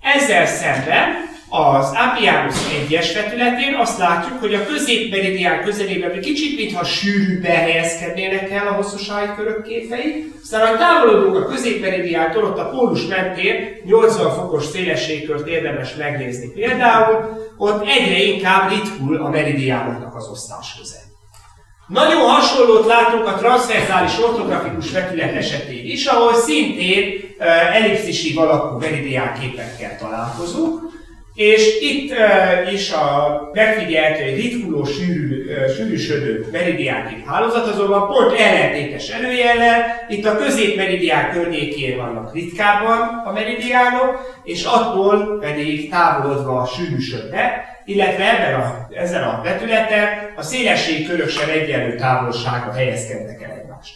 ezzel 0.00 0.46
szemben 0.46 1.29
az 1.50 1.92
Appianus 1.94 2.54
1-es 2.88 3.10
vetületén 3.14 3.74
azt 3.74 3.98
látjuk, 3.98 4.40
hogy 4.40 4.54
a 4.54 4.66
középmeridián 4.66 5.62
közelében 5.64 6.20
kicsit, 6.20 6.56
mintha 6.56 6.84
sűrűbben 6.84 7.56
helyezkednének 7.56 8.50
el 8.50 8.66
a 8.66 8.72
hosszúsági 8.72 9.30
körök 9.36 9.62
képei, 9.62 10.32
aztán 10.42 10.74
a 10.74 10.78
távolodunk 10.78 11.36
a 11.36 11.46
középmeridiántól, 11.46 12.44
ott 12.44 12.58
a 12.58 12.68
pólus 12.68 13.06
mentén 13.06 13.54
80 13.84 14.30
fokos 14.30 14.64
szélességkört 14.64 15.46
érdemes 15.46 15.94
megnézni. 15.94 16.52
Például 16.52 17.38
ott 17.56 17.86
egyre 17.86 18.22
inkább 18.22 18.70
ritkul 18.70 19.16
a 19.16 19.28
meridiánoknak 19.28 20.16
az 20.16 20.28
osztás 20.28 20.74
köze. 20.78 20.98
Nagyon 21.86 22.20
hasonlót 22.20 22.86
látunk 22.86 23.26
a 23.26 23.34
transzverzális 23.34 24.18
ortografikus 24.22 24.90
vetület 24.90 25.34
esetén 25.34 25.84
is, 25.84 26.06
ahol 26.06 26.34
szintén 26.34 27.20
ellipszisi 27.72 28.36
alakú 28.36 28.78
meridián 28.78 29.34
képekkel 29.40 29.96
találkozunk, 29.98 30.89
és 31.34 31.80
itt 31.80 32.10
uh, 32.10 32.72
is 32.72 32.92
a 32.92 33.40
megfigyelt 33.52 34.18
egy 34.18 34.36
ritkuló 34.36 34.84
sűrű, 34.84 35.44
uh, 35.44 35.74
sűrűsödő 35.74 36.46
meridiánkép 36.52 37.26
hálózat, 37.26 37.66
azonban 37.66 38.06
pont 38.06 38.38
ellentétes 38.38 39.08
előjellel, 39.08 39.84
itt 40.08 40.26
a 40.26 40.36
középmeridián 40.36 41.30
környékén 41.30 41.96
vannak 41.96 42.34
ritkábban 42.34 43.22
a 43.24 43.32
meridiánok, 43.32 44.40
és 44.44 44.64
attól 44.64 45.38
pedig 45.40 45.90
távolodva 45.90 46.70
sűrűsödnek, 46.76 47.64
illetve 47.84 48.38
ebben 48.38 48.60
a, 48.60 48.88
ezen 48.94 49.22
a 49.22 49.40
vetületen 49.44 50.08
a 50.36 50.42
szélességi 50.42 51.04
körök 51.04 51.28
sem 51.28 51.48
egyenlő 51.48 51.94
távolságra 51.94 52.72
helyezkednek 52.72 53.42
el 53.42 53.50
egymást. 53.50 53.94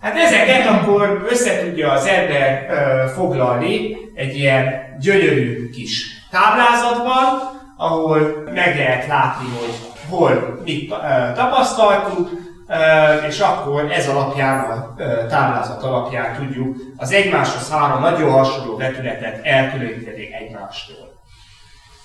Hát 0.00 0.16
ezeket 0.16 0.66
akkor 0.66 1.26
összetudja 1.30 1.90
az 1.90 2.06
ember 2.06 2.66
uh, 2.68 3.10
foglalni 3.10 3.96
egy 4.14 4.36
ilyen 4.38 4.82
gyönyörű 5.00 5.70
kis 5.70 6.13
táblázatban, 6.34 7.52
ahol 7.76 8.44
meg 8.54 8.76
lehet 8.76 9.06
látni, 9.06 9.46
hogy 9.58 9.74
hol 10.10 10.60
mit 10.64 10.94
tapasztaltunk, 11.34 12.28
és 13.28 13.40
akkor 13.40 13.90
ez 13.90 14.08
alapján, 14.08 14.70
a 14.70 14.94
táblázat 15.28 15.82
alapján 15.82 16.34
tudjuk 16.34 16.76
az 16.96 17.12
egymáshoz 17.12 17.70
három 17.70 18.00
nagyon 18.00 18.30
hasonló 18.30 18.76
vetületet 18.76 19.44
elkülöníteni 19.46 20.34
egymástól. 20.34 21.12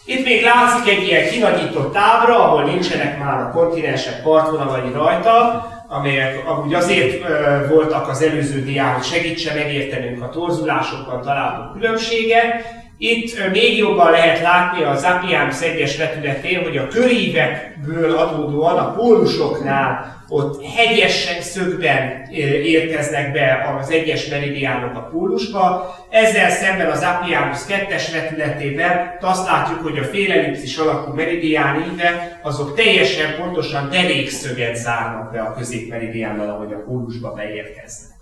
Itt 0.06 0.26
még 0.26 0.44
látszik 0.44 0.90
egy 0.94 1.04
ilyen 1.04 1.30
kinagyított 1.30 1.94
tábra, 1.94 2.44
ahol 2.44 2.64
nincsenek 2.64 3.20
már 3.20 3.40
a 3.40 3.52
kontinensek 3.52 4.22
partvonalai 4.24 4.92
rajta, 4.92 5.68
amelyek 5.88 6.48
amúgy 6.48 6.74
azért 6.74 7.28
voltak 7.68 8.08
az 8.08 8.22
előző 8.22 8.62
dián, 8.62 8.94
hogy 8.94 9.04
segítse 9.04 9.54
megértenünk 9.54 10.24
a 10.24 10.30
torzulásokkal 10.30 11.20
található 11.20 11.72
különbséget, 11.72 12.78
itt 13.02 13.52
még 13.52 13.78
jobban 13.78 14.12
lehet 14.12 14.42
látni 14.42 14.84
az 14.84 15.04
Appianus 15.04 15.62
egyes 15.62 15.98
vetületén, 15.98 16.64
hogy 16.64 16.78
a 16.78 16.88
körívekből 16.88 18.18
adódóan 18.18 18.78
a 18.78 18.92
pólusoknál 18.94 20.18
ott 20.30 20.66
hegyes 20.66 21.30
szögben 21.40 22.28
érkeznek 22.64 23.32
be 23.32 23.76
az 23.80 23.90
egyes 23.90 24.28
meridiánok 24.28 24.96
a 24.96 25.08
pólusba. 25.12 25.96
Ezzel 26.10 26.50
szemben 26.50 26.92
az 26.92 27.02
Appianus 27.02 27.60
2-es 27.68 28.04
vetületében 28.14 29.18
azt 29.22 29.48
látjuk, 29.48 29.82
hogy 29.82 29.98
a 29.98 30.04
félelipszis 30.04 30.78
alakú 30.78 31.14
meridián 31.14 31.92
íve, 31.94 32.40
azok 32.44 32.76
teljesen 32.76 33.36
pontosan 33.38 33.90
derékszöget 33.90 34.76
zárnak 34.76 35.32
be 35.32 35.42
a 35.42 35.54
középmeridiánnal, 35.54 36.50
ahogy 36.50 36.74
a 36.74 36.84
pólusba 36.84 37.34
beérkeznek. 37.34 38.19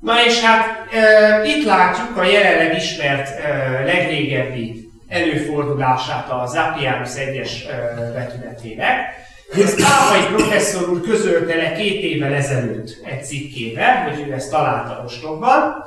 Na 0.00 0.24
és 0.24 0.40
hát 0.40 0.92
e, 0.92 1.44
itt 1.44 1.64
látjuk 1.64 2.16
a 2.16 2.24
jelenleg 2.24 2.76
ismert 2.76 3.40
e, 3.40 3.70
legrégebbi 3.84 4.90
előfordulását 5.08 6.30
az 6.30 6.54
Appianus 6.54 7.10
1-es 7.16 7.50
e, 7.70 7.94
vetületének. 8.12 9.26
Ez 9.56 9.82
Pápai 9.82 10.34
professzor 10.36 10.88
úr 10.88 11.00
közölte 11.00 11.56
le 11.56 11.72
két 11.72 12.02
évvel 12.02 12.34
ezelőtt 12.34 12.96
egy 13.04 13.24
cikkében, 13.24 14.02
hogy 14.02 14.28
ő 14.28 14.32
ezt 14.32 14.50
találta 14.50 15.02
ostobban, 15.04 15.84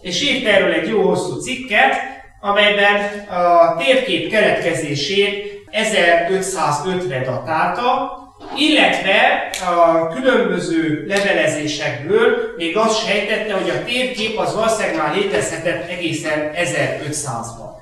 és 0.00 0.22
írt 0.22 0.46
erről 0.46 0.72
egy 0.72 0.88
jó 0.88 1.02
hosszú 1.02 1.40
cikket, 1.40 1.94
amelyben 2.40 3.04
a 3.28 3.76
térkép 3.76 4.30
keletkezését 4.30 5.60
1505-re 5.72 7.22
datálta, 7.24 8.21
illetve 8.56 9.50
a 9.66 10.08
különböző 10.08 11.04
levelezésekből 11.08 12.54
még 12.56 12.76
azt 12.76 13.06
sejtette, 13.06 13.52
hogy 13.54 13.70
a 13.70 13.84
térkép 13.84 14.38
az 14.38 14.54
valószínűleg 14.54 14.96
már 14.96 15.14
létezhetett 15.14 15.88
egészen 15.90 16.50
1500-ban. 16.54 17.80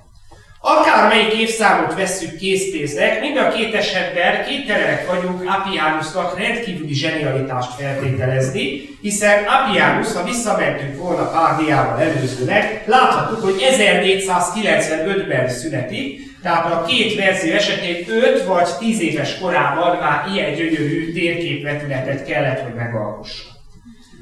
Akármelyik 0.62 1.32
évszámot 1.32 1.94
vesszük 1.94 2.36
készpénznek, 2.36 3.20
mind 3.20 3.36
a 3.36 3.48
két 3.48 3.74
esetben 3.74 4.44
képtelenek 4.44 5.06
vagyunk 5.06 5.42
Appianusnak 5.46 6.38
rendkívüli 6.38 6.94
zsenialitást 6.94 7.70
feltételezni, 7.78 8.88
hiszen 9.00 9.44
Appianus, 9.44 10.12
ha 10.12 10.24
visszamentünk 10.24 10.96
volna 10.96 11.30
pár 11.30 11.56
diával 11.64 12.00
előzőleg, 12.00 12.82
láthatjuk, 12.86 13.42
hogy 13.42 13.66
1495-ben 13.78 15.48
születik, 15.48 16.29
tehát 16.42 16.72
a 16.72 16.84
két 16.84 17.16
verzió 17.16 17.52
esetén 17.52 18.04
5 18.08 18.44
vagy 18.44 18.68
10 18.78 19.00
éves 19.00 19.38
korában 19.38 19.96
már 19.96 20.24
ilyen 20.32 20.54
gyönyörű 20.54 21.12
térképvetületet 21.12 22.26
kellett, 22.26 22.60
hogy 22.60 22.74
megalkossa. 22.74 23.44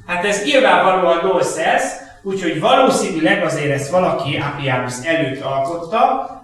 Hát 0.06 0.24
ez 0.24 0.44
nyilvánvalóan 0.44 1.20
nonsense, 1.22 1.86
úgyhogy 2.22 2.60
valószínűleg 2.60 3.44
azért 3.44 3.72
ezt 3.72 3.90
valaki 3.90 4.36
Appianus 4.36 4.94
előtt 5.04 5.40
alkotta, 5.40 6.36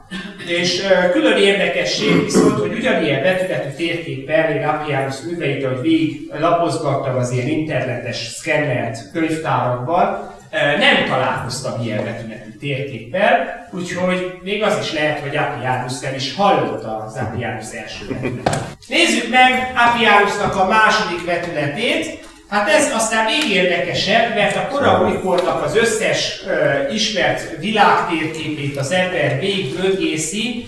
és 0.46 0.82
külön 1.12 1.36
érdekesség 1.36 2.24
viszont, 2.24 2.58
hogy 2.58 2.72
ugyanilyen 2.72 3.22
vetületű 3.22 3.68
térkép 3.76 4.26
Berlin 4.26 4.64
Appianus 4.64 5.20
műveit, 5.20 5.64
ahogy 5.64 5.80
végig 5.80 6.30
lapozgattam 6.38 7.16
az 7.16 7.30
ilyen 7.30 7.48
internetes 7.48 8.16
szkennelt 8.16 8.98
könyvtárakban, 9.12 10.33
nem 10.78 11.04
találkoztam 11.08 11.82
ilyen 11.82 12.04
vetületű 12.04 12.50
térképpel, 12.60 13.68
úgyhogy 13.72 14.38
még 14.42 14.62
az 14.62 14.78
is 14.82 14.92
lehet, 14.92 15.20
hogy 15.20 15.36
Appianus 15.36 16.00
nem 16.00 16.14
is 16.14 16.34
hallotta 16.34 16.96
az 16.96 17.16
Appianus 17.16 17.72
első 17.72 18.06
vetületet. 18.08 18.62
Nézzük 18.88 19.30
meg 19.30 19.72
Appianusnak 19.76 20.56
a 20.56 20.68
második 20.68 21.24
vetületét. 21.24 22.22
Hát 22.48 22.68
ez 22.68 22.92
aztán 22.92 23.24
még 23.24 23.50
érdekesebb, 23.50 24.34
mert 24.34 24.56
a 24.56 24.68
koraújkornak 24.68 25.64
az 25.64 25.76
összes 25.76 26.42
uh, 26.46 26.94
ismert 26.94 27.58
világtérképét 27.58 28.76
az 28.76 28.90
ember 28.90 29.40
végigböngészi, 29.40 30.66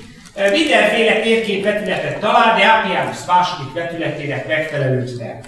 mindenféle 0.50 1.20
térképvetületet 1.20 2.18
talál, 2.18 2.58
de 2.58 2.66
Appianus 2.66 3.24
második 3.26 3.72
vetületének 3.74 4.46
megfelelőt 4.46 5.18
nem. 5.18 5.40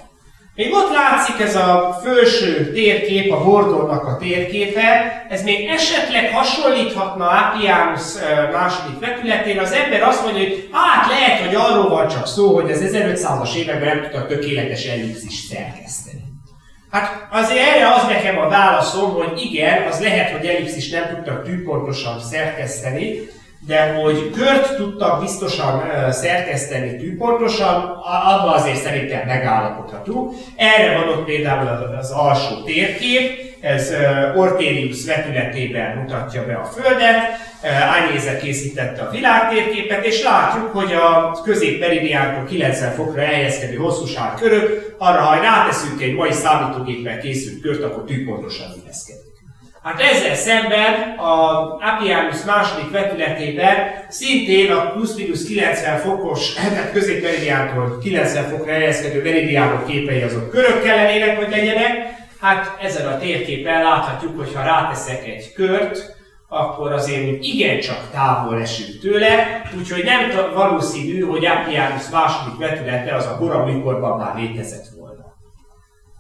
Még 0.58 0.72
ott 0.72 0.90
látszik 0.92 1.40
ez 1.40 1.56
a 1.56 1.98
felső 2.04 2.72
térkép, 2.72 3.32
a 3.32 3.44
Bordornak 3.44 4.04
a 4.04 4.16
térképe, 4.16 5.26
ez 5.28 5.42
még 5.42 5.68
esetleg 5.68 6.30
hasonlíthatna 6.32 7.28
Appianus 7.28 8.02
második 8.52 9.00
vetületén, 9.00 9.58
az 9.58 9.72
ember 9.72 10.02
azt 10.02 10.24
mondja, 10.24 10.42
hogy 10.42 10.68
hát 10.72 11.10
lehet, 11.10 11.40
hogy 11.40 11.54
arról 11.54 11.88
van 11.88 12.08
csak 12.08 12.26
szó, 12.26 12.54
hogy 12.54 12.70
az 12.70 12.84
1500-as 12.84 13.54
években 13.54 13.96
nem 13.96 14.02
tudta 14.02 14.26
tökéletes 14.26 14.84
ellipszis 14.84 15.34
szerkeszteni. 15.34 16.22
Hát 16.90 17.26
azért 17.30 17.66
erre 17.74 17.94
az 17.94 18.06
nekem 18.06 18.38
a 18.38 18.48
válaszom, 18.48 19.10
hogy 19.10 19.40
igen, 19.40 19.86
az 19.86 20.00
lehet, 20.00 20.30
hogy 20.30 20.46
ellipszis 20.46 20.90
nem 20.90 21.08
tudtak 21.08 21.44
tűpontosan 21.44 22.20
szerkeszteni, 22.20 23.28
de 23.66 23.92
hogy 23.92 24.30
kört 24.30 24.76
tudtak 24.76 25.20
biztosan 25.20 25.82
szerkeszteni 26.10 26.96
tűpontosan, 26.96 27.74
abban 28.26 28.54
azért 28.54 28.82
szerintem 28.82 29.26
megállapodhatunk. 29.26 30.32
Erre 30.56 30.98
van 30.98 31.08
ott 31.08 31.24
például 31.24 31.96
az 31.98 32.10
alsó 32.10 32.62
térkép, 32.64 33.46
ez 33.60 33.92
Ortelius 34.36 35.04
vetületében 35.04 35.96
mutatja 35.96 36.46
be 36.46 36.54
a 36.54 36.64
Földet, 36.64 37.46
Ányéze 37.62 38.36
készítette 38.36 39.02
a 39.02 39.10
világtérképet, 39.10 40.04
és 40.04 40.22
látjuk, 40.22 40.72
hogy 40.72 40.92
a 40.92 41.40
középmeridiántól 41.44 42.44
90 42.44 42.92
fokra 42.92 43.20
elhelyezkedő 43.20 43.76
hosszúság 43.76 44.34
körök, 44.34 44.94
arra 44.98 45.20
ha 45.20 45.40
ráteszünk 45.40 46.02
egy 46.02 46.14
mai 46.14 46.32
számítógéppel 46.32 47.18
készült 47.18 47.60
kört, 47.60 47.82
akkor 47.82 48.04
tűpontosan 48.04 48.66
illeszkedik. 48.82 49.27
Hát 49.88 50.00
ezzel 50.00 50.34
szemben 50.34 51.18
a 51.18 51.62
Appianus 51.80 52.44
második 52.44 52.90
vetületében 52.90 53.76
szintén 54.08 54.72
a 54.72 54.90
plusz-minusz 54.90 55.44
90 55.44 55.98
fokos, 55.98 56.52
tehát 56.54 56.92
középmeridiántól 56.92 57.98
90 58.02 58.44
fokra 58.44 58.72
helyezkedő 58.72 59.22
meridiánok 59.22 59.86
képei 59.86 60.22
azok 60.22 60.50
körök 60.50 60.82
kellenének, 60.82 61.36
hogy 61.36 61.50
legyenek. 61.50 62.16
Hát 62.40 62.76
ezen 62.82 63.06
a 63.06 63.18
térképen 63.18 63.82
láthatjuk, 63.82 64.36
hogy 64.36 64.54
ha 64.54 64.62
ráteszek 64.62 65.26
egy 65.26 65.52
kört, 65.52 66.16
akkor 66.48 66.92
azért 66.92 67.42
igencsak 67.44 68.10
távol 68.12 68.60
esünk 68.60 69.00
tőle, 69.00 69.62
úgyhogy 69.78 70.04
nem 70.04 70.52
valószínű, 70.54 71.20
hogy 71.20 71.46
Appianus 71.46 72.08
második 72.12 72.58
vetülete 72.58 73.14
az 73.14 73.26
a 73.26 73.36
kora, 73.36 73.64
mikorban 73.64 74.18
már 74.18 74.34
létezett 74.36 74.86
volna. 74.98 75.34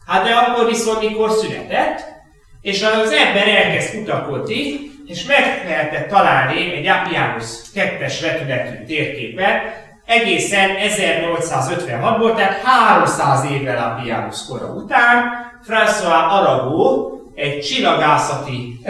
Hát 0.06 0.24
de 0.24 0.30
akkor 0.30 0.66
viszont 0.66 1.00
mikor 1.00 1.30
született, 1.30 2.16
és 2.60 2.82
az 2.82 3.12
ember 3.12 3.48
elkezd 3.48 3.94
kutakodni, 3.94 4.90
és 5.06 5.24
meg 5.24 5.64
lehetett 5.68 6.08
találni 6.08 6.72
egy 6.74 6.86
Appianus 6.86 7.44
2-es 7.74 8.14
vetületű 8.22 8.84
térképet, 8.84 9.86
egészen 10.06 10.70
1856-ból, 10.80 12.34
tehát 12.34 12.60
300 12.62 13.50
évvel 13.50 13.78
Appianus 13.78 14.46
kora 14.48 14.66
után. 14.66 15.24
François 15.68 16.28
Arago 16.30 17.12
egy 17.34 17.60
csillagászati 17.60 18.80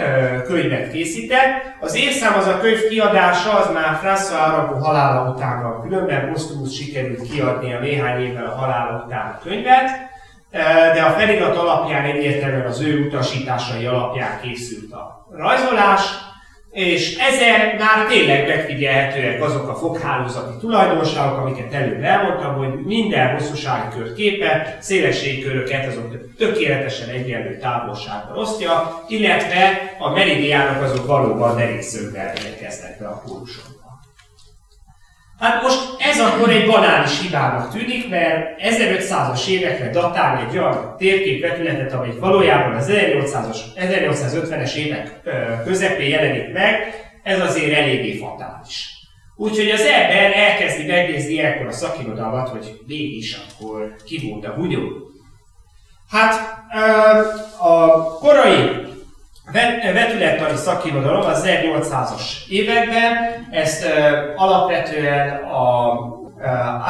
könyvet 0.47 0.91
készített. 0.91 1.75
Az 1.79 1.95
évszám 1.95 2.37
az 2.37 2.47
a 2.47 2.59
könyv 2.59 2.87
kiadása, 2.89 3.53
az 3.53 3.73
már 3.73 3.99
François 4.03 4.47
Arago 4.47 4.75
halála 4.75 5.31
után, 5.31 5.81
különben. 5.81 6.31
Posztumusz 6.31 6.73
sikerült 6.73 7.29
kiadni 7.31 7.73
a 7.73 7.79
néhány 7.79 8.21
évvel 8.21 8.45
a 8.45 8.55
halála 8.55 9.03
után 9.05 9.25
a 9.25 9.39
könyvet 9.43 9.89
de 10.93 11.01
a 11.01 11.19
felirat 11.19 11.57
alapján 11.57 12.05
egyértelműen 12.05 12.65
az 12.65 12.81
ő 12.81 13.05
utasításai 13.05 13.85
alapján 13.85 14.39
készült 14.41 14.91
a 14.91 15.27
rajzolás, 15.31 16.01
és 16.71 17.17
ezen 17.17 17.75
már 17.77 18.05
tényleg 18.07 18.47
megfigyelhetőek 18.47 19.43
azok 19.43 19.69
a 19.69 19.75
foghálózati 19.75 20.57
tulajdonságok, 20.59 21.37
amiket 21.37 21.73
előbb 21.73 22.03
elmondtam, 22.03 22.55
hogy 22.55 22.85
minden 22.85 23.33
hosszúsági 23.33 23.97
kör 23.97 24.13
képe 24.13 24.77
szélességköröket 24.79 25.87
azok 25.87 26.35
tökéletesen 26.37 27.09
egyenlő 27.09 27.57
távolságban 27.57 28.37
osztja, 28.37 29.03
illetve 29.07 29.95
a 29.99 30.09
meridiánok 30.09 30.83
azok 30.83 31.05
valóban 31.05 31.55
derékszöggel 31.55 32.33
érkeznek 32.45 32.99
be 32.99 33.07
a 33.07 33.21
pólusokba. 33.25 33.78
Hát 35.39 35.61
most 35.61 35.79
ez 35.99 36.19
akkor 36.19 36.49
egy 36.49 36.65
banális 36.65 37.21
hibának 37.21 37.71
tűnik, 37.71 38.09
mert 38.09 38.61
1500-as 38.61 39.47
évekre 39.47 39.89
datálni 39.89 40.49
egy 40.49 40.57
olyan 40.57 40.95
térképvetületet, 40.97 41.93
amely 41.93 42.17
valójában 42.19 42.75
az 42.75 42.91
1800-as, 42.91 43.57
1850-es 43.75 44.73
évek 44.73 45.21
közepén 45.65 46.09
jelenik 46.09 46.53
meg, 46.53 46.93
ez 47.23 47.39
azért 47.39 47.77
eléggé 47.77 48.17
fatális. 48.17 48.89
Úgyhogy 49.35 49.69
az 49.69 49.81
ember 49.81 50.31
elkezdi 50.35 50.85
megnézni 50.85 51.33
ilyenkor 51.33 51.67
a 51.67 51.71
szakirodalmat, 51.71 52.49
hogy 52.49 52.79
mégis 52.87 53.37
akkor 53.37 53.95
ki 54.05 54.29
volt 54.29 54.45
a 54.45 54.53
bunyó. 54.55 54.81
Hát 56.09 56.35
a 57.59 58.03
korai 58.03 58.87
vetülettani 59.93 60.57
szakirodalom 60.57 61.25
az 61.25 61.45
1800-as 61.47 62.49
években, 62.49 63.13
ezt 63.51 63.85
alapvetően 64.35 65.29
a 65.43 65.89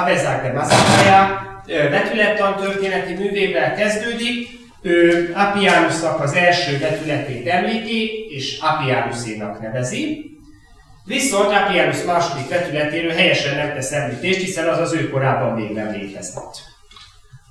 Avezák 0.02 0.54
de 0.54 0.58
uh, 1.68 1.90
vetülettan 1.90 2.56
történeti 2.56 3.14
művével 3.14 3.74
kezdődik, 3.74 4.48
ő 4.82 5.30
Appianusnak 5.36 6.20
az 6.20 6.34
első 6.34 6.78
vetületét 6.78 7.48
említi, 7.48 8.26
és 8.30 8.60
Appianusénak 8.62 9.62
nevezi. 9.62 10.32
Viszont 11.06 11.52
Appianus 11.52 12.04
második 12.04 12.50
vetületéről 12.50 13.12
helyesen 13.12 13.56
nem 13.56 13.74
tesz 13.74 13.92
említést, 13.92 14.40
hiszen 14.40 14.68
az 14.68 14.80
az 14.80 14.94
ő 14.94 15.10
korában 15.10 15.54
még 15.54 15.72
nem 15.72 15.92
létezett. 15.92 16.68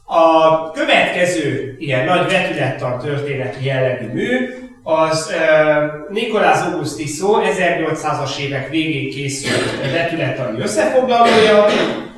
A 0.05 0.71
következő 0.71 1.77
ilyen 1.79 2.05
nagy 2.05 2.31
vetülettan 2.31 2.99
történeti 2.99 3.65
jellegű 3.65 4.07
mű 4.07 4.49
az 4.83 5.35
uh, 5.35 6.11
Nikolás 6.11 6.61
Augustiso 6.61 7.41
1800-as 7.43 8.39
évek 8.39 8.69
végén 8.69 9.11
készült 9.11 9.93
vetületani 9.93 10.61
összefoglalója. 10.61 11.65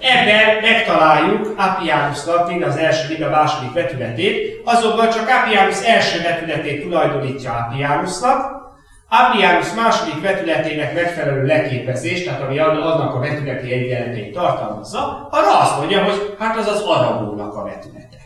Ebben 0.01 0.61
megtaláljuk 0.63 1.55
Appianusnak 1.57 2.49
mind 2.49 2.63
az 2.63 2.77
első, 2.77 3.09
mind 3.09 3.23
a 3.23 3.29
második 3.31 3.73
vetületét, 3.73 4.61
azonban 4.65 5.11
csak 5.11 5.29
Appianus 5.29 5.83
első 5.85 6.23
vetületét 6.23 6.83
tulajdonítja 6.83 7.53
Appianusnak, 7.53 8.61
Appianus 9.09 9.75
második 9.75 10.23
vetületének 10.23 10.95
megfelelő 10.95 11.47
leképezés, 11.47 12.25
tehát 12.25 12.43
ami 12.43 12.59
annak 12.59 13.15
a 13.15 13.19
vetületi 13.19 13.73
egyenletét 13.73 14.33
tartalmazza, 14.33 15.29
arra 15.31 15.59
azt 15.59 15.77
mondja, 15.77 16.05
hogy 16.05 16.35
hát 16.39 16.57
az 16.57 16.67
az 16.67 16.81
aragónak 16.81 17.55
a 17.55 17.65
vetülete. 17.65 18.19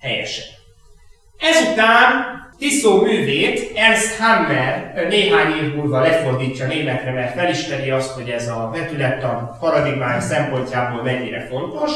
Helyesen. 0.00 0.59
Ezután 1.40 2.38
Tiszó 2.58 3.02
művét 3.02 3.72
Ernst 3.74 4.16
Hammer 4.18 4.92
néhány 5.08 5.64
év 5.64 5.74
múlva 5.74 6.00
lefordítja 6.00 6.66
németre, 6.66 7.12
mert 7.12 7.34
felismeri 7.34 7.90
azt, 7.90 8.10
hogy 8.10 8.28
ez 8.28 8.48
a 8.48 8.70
vetülettan 8.74 9.56
paradigmája 9.60 10.20
szempontjából 10.20 11.02
mennyire 11.02 11.46
fontos. 11.50 11.90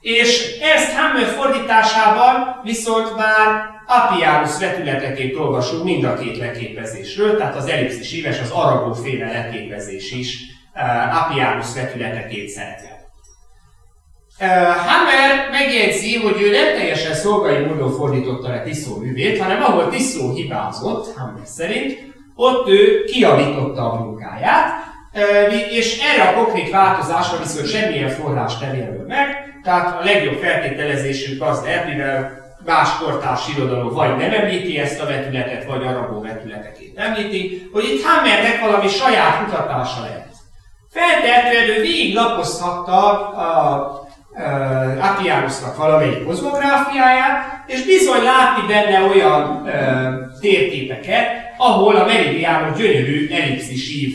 És 0.00 0.58
Ernst 0.60 0.92
Hammer 0.92 1.26
fordításában 1.26 2.60
viszont 2.62 3.16
már 3.16 3.62
Appianus 3.86 4.58
vetületekét 4.58 5.36
olvasunk 5.36 5.84
mind 5.84 6.04
a 6.04 6.14
két 6.14 6.38
leképezésről, 6.38 7.36
tehát 7.36 7.56
az 7.56 7.66
ellipszis 7.66 8.12
éves, 8.12 8.40
az 8.40 8.50
Arago 8.50 8.92
féle 8.92 9.32
leképezés 9.32 10.12
is 10.12 10.36
uh, 10.74 11.22
Appianus 11.22 11.74
vetületekét 11.74 12.48
szereti. 12.48 12.93
Hammer 14.86 15.48
megjegyzi, 15.50 16.16
hogy 16.16 16.42
ő 16.42 16.50
nem 16.50 16.76
teljesen 16.76 17.14
szolgai 17.14 17.64
módon 17.64 17.92
fordította 17.92 18.48
le 18.48 18.62
Tiszó 18.62 18.96
művét, 18.96 19.42
hanem 19.42 19.62
ahol 19.62 19.88
Tiszó 19.88 20.34
hibázott, 20.34 21.16
Hammer 21.16 21.46
szerint, 21.46 22.12
ott 22.34 22.68
ő 22.68 23.04
kiavította 23.04 23.92
a 23.92 24.04
munkáját, 24.04 24.72
és 25.70 25.98
erre 25.98 26.28
a 26.28 26.34
konkrét 26.34 26.70
változásra 26.70 27.38
viszont 27.38 27.68
semmilyen 27.68 28.08
forrás 28.08 28.58
nem 28.58 28.76
jelöl 28.76 29.04
meg, 29.06 29.58
tehát 29.62 30.00
a 30.00 30.04
legjobb 30.04 30.38
feltételezésünk 30.38 31.42
az 31.42 31.62
lehet, 31.62 31.86
mivel 31.88 32.42
más 32.64 32.88
kortárs 32.98 33.48
irodalom 33.56 33.92
vagy 33.92 34.16
nem 34.16 34.32
említi 34.32 34.78
ezt 34.78 35.00
a 35.00 35.06
vetületet, 35.06 35.64
vagy 35.64 35.82
arabó 35.86 36.20
vetületekét 36.20 36.98
említi, 36.98 37.68
hogy 37.72 37.84
itt 37.84 38.04
Hammernek 38.04 38.60
valami 38.60 38.88
saját 38.88 39.44
kutatása 39.44 40.00
lehet. 40.00 40.32
Feltehetően 40.90 41.78
ő 41.78 41.80
végig 41.80 42.14
lapozhatta 42.14 43.28
a 43.28 44.03
uh, 44.34 45.10
Appianusnak 45.10 45.76
valamelyik 45.76 46.24
kozmográfiáját, 46.24 47.64
és 47.66 47.84
bizony 47.84 48.22
látni 48.22 48.66
benne 48.66 49.00
olyan 49.00 49.62
uh, 49.62 50.40
térképeket, 50.40 51.26
ahol 51.56 51.96
a 51.96 52.06
meridiánok 52.06 52.76
gyönyörű 52.76 53.28
ellipszisív 53.30 54.10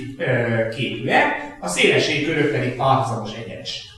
képűek, 0.76 1.58
a 1.60 1.68
szélességkörök 1.68 2.52
pedig 2.52 2.76
párhuzamos 2.76 3.32
egyenes. 3.46 3.90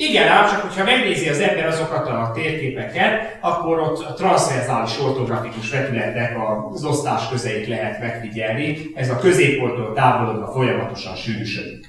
Igen, 0.00 0.28
ám 0.28 0.48
csak 0.48 0.60
hogyha 0.60 0.84
megnézi 0.84 1.28
az 1.28 1.40
ember 1.40 1.66
azokat 1.66 2.08
a 2.08 2.30
térképeket, 2.34 3.38
akkor 3.40 3.78
ott 3.80 4.04
a 4.04 4.12
transzverzális 4.12 5.00
ortografikus 5.00 5.70
vetületnek 5.70 6.36
az 6.72 6.84
osztás 6.84 7.28
közeit 7.28 7.66
lehet 7.66 8.00
megfigyelni, 8.00 8.90
ez 8.94 9.10
a 9.10 9.18
középponttól 9.18 9.92
távolodva 9.92 10.52
folyamatosan 10.52 11.14
sűrűsödik. 11.14 11.86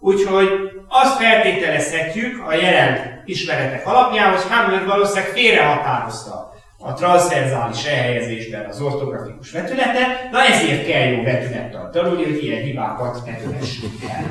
Úgyhogy 0.00 0.48
azt 0.88 1.16
feltételezhetjük 1.16 2.46
a 2.46 2.54
jelen 2.54 3.22
ismeretek 3.24 3.86
alapján, 3.86 4.30
hogy 4.30 4.42
Hamlet 4.48 4.84
valószínűleg 4.84 5.28
félrehatározta 5.28 6.52
a 6.78 6.92
transzverzális 6.92 7.84
elhelyezésben 7.84 8.64
az 8.64 8.80
ortografikus 8.80 9.50
vetületet, 9.50 10.30
na 10.30 10.44
ezért 10.44 10.86
kell 10.86 11.06
jó 11.06 11.22
vetülettal 11.22 11.90
tanulni, 11.90 12.24
hogy 12.24 12.44
ilyen 12.44 12.62
hibákat 12.62 13.24
ne 13.24 13.32
el. 14.08 14.30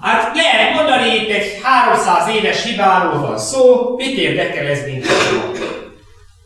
Hát 0.00 0.36
lehet 0.36 0.74
mondani, 0.74 1.14
itt 1.14 1.30
egy 1.30 1.60
300 1.62 2.34
éves 2.34 2.64
hibáról 2.64 3.20
van 3.20 3.38
szó, 3.38 3.94
mit 3.96 4.18
érdekel 4.18 4.66
ez 4.66 4.84
minket? 4.84 5.10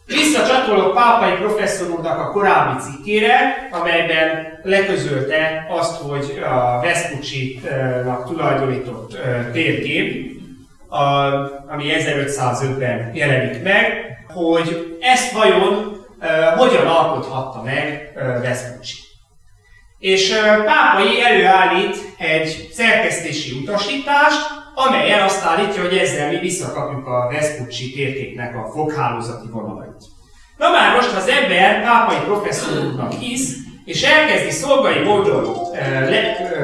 Visszacsatolok 0.06 0.94
Pápai 0.94 1.32
professzor 1.32 1.90
úrnak 1.90 2.18
a 2.18 2.30
korábbi 2.30 2.80
cikkére, 2.80 3.68
amelyben 3.70 4.58
leközölte 4.62 5.66
azt, 5.68 6.00
hogy 6.00 6.42
a 6.44 6.80
Vespucci-nak 6.80 8.26
tulajdonított 8.26 9.16
térkép, 9.52 10.36
ami 11.68 11.84
1505-ben 11.98 13.10
jelenik 13.14 13.62
meg, 13.62 14.06
hogy 14.34 14.98
ezt 15.00 15.32
vajon 15.32 15.96
hogyan 16.56 16.86
alkothatta 16.86 17.62
meg 17.62 18.12
Vespucci. 18.42 18.96
És 19.98 20.34
Pápai 20.64 21.22
előállít 21.22 21.96
egy 22.18 22.68
szerkesztési 22.72 23.58
utasítást, 23.62 24.62
amelyen 24.74 25.22
azt 25.22 25.44
állítja, 25.44 25.82
hogy 25.82 25.96
ezzel 25.96 26.30
mi 26.30 26.38
visszakapjuk 26.38 27.06
a 27.06 27.28
Vespucci 27.32 27.92
térképnek 27.92 28.56
a 28.56 28.70
foghálózati 28.72 29.48
vonalait. 29.50 30.02
Na 30.56 30.70
már 30.70 30.94
most, 30.94 31.10
ha 31.10 31.16
az 31.16 31.28
ember 31.28 31.82
pápai 31.82 32.16
professzoroknak 32.24 33.12
hisz, 33.12 33.56
és 33.84 34.02
elkezdi 34.02 34.50
szolgai 34.50 34.98
módon 34.98 35.56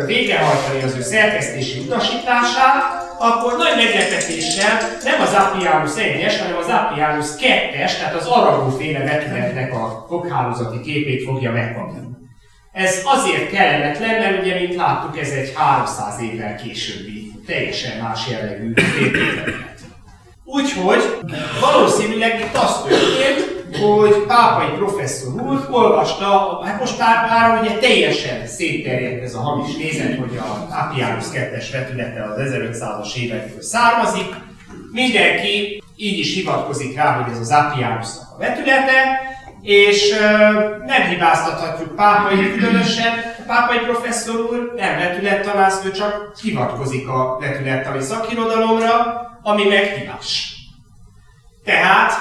végrehajtani 0.06 0.82
az 0.82 0.96
ő 0.96 1.02
szerkesztési 1.02 1.78
utasítását, 1.78 3.08
akkor 3.18 3.56
nagy 3.56 3.76
meglepetéssel 3.76 4.78
nem 5.04 5.20
az 5.20 5.32
Appianus 5.32 5.90
1-es, 5.96 6.34
hanem 6.40 6.56
az 6.56 6.68
Appianus 6.68 7.26
2-es, 7.26 7.96
tehát 7.98 8.14
az 8.14 8.26
Aragó 8.26 8.68
féle 8.68 9.04
vetületnek 9.04 9.74
a 9.74 10.04
foghálózati 10.08 10.80
képét 10.80 11.24
fogja 11.24 11.52
megkapni. 11.52 11.98
Ez 12.72 13.02
azért 13.04 13.50
kellemetlen, 13.50 14.18
mert 14.18 14.40
ugye, 14.40 14.54
mint 14.60 14.74
láttuk, 14.74 15.18
ez 15.18 15.30
egy 15.30 15.52
300 15.54 16.20
évvel 16.20 16.54
későbbi, 16.54 17.19
teljesen 17.46 18.02
más 18.02 18.28
jellegű 18.30 18.72
értéklet. 19.00 19.54
Úgyhogy 20.44 21.18
valószínűleg 21.60 22.40
itt 22.40 22.56
az 22.56 22.82
történt, 22.82 23.58
hogy 23.78 24.24
pápai 24.26 24.68
professzor 24.76 25.42
úr 25.42 25.68
olvasta, 25.70 26.60
hát 26.64 26.80
most 26.80 26.98
már, 26.98 27.28
már 27.28 27.60
ugye 27.62 27.78
teljesen 27.78 28.46
szétterjedt 28.46 29.22
ez 29.22 29.34
a 29.34 29.40
hamis 29.40 29.76
nézet, 29.76 30.18
hogy 30.18 30.36
a 30.36 30.74
Appianus 30.74 31.24
2-es 31.34 31.66
vetülete 31.72 32.22
az 32.22 32.36
1500-as 32.38 33.16
évekből 33.16 33.62
származik. 33.62 34.34
Mindenki 34.92 35.82
így 35.96 36.18
is 36.18 36.34
hivatkozik 36.34 36.96
rá, 36.96 37.12
hogy 37.12 37.32
ez 37.32 37.38
az 37.38 37.50
Appianusnak 37.50 38.28
a 38.34 38.38
vetülete, 38.38 39.20
és 39.62 40.14
nem 40.86 41.02
hibáztathatjuk 41.08 41.94
pápai 41.96 42.52
különösen, 42.52 43.12
pápai 43.50 43.78
professzor 43.78 44.40
úr 44.40 44.72
nem 44.76 44.98
vetülettanász, 44.98 45.84
ő 45.84 45.90
csak 45.90 46.32
hivatkozik 46.42 47.08
a 47.08 47.38
vetülettani 47.40 48.00
szakirodalomra, 48.00 48.94
ami 49.42 49.64
meg 49.64 49.84
hibás. 49.84 50.54
Tehát 51.64 52.12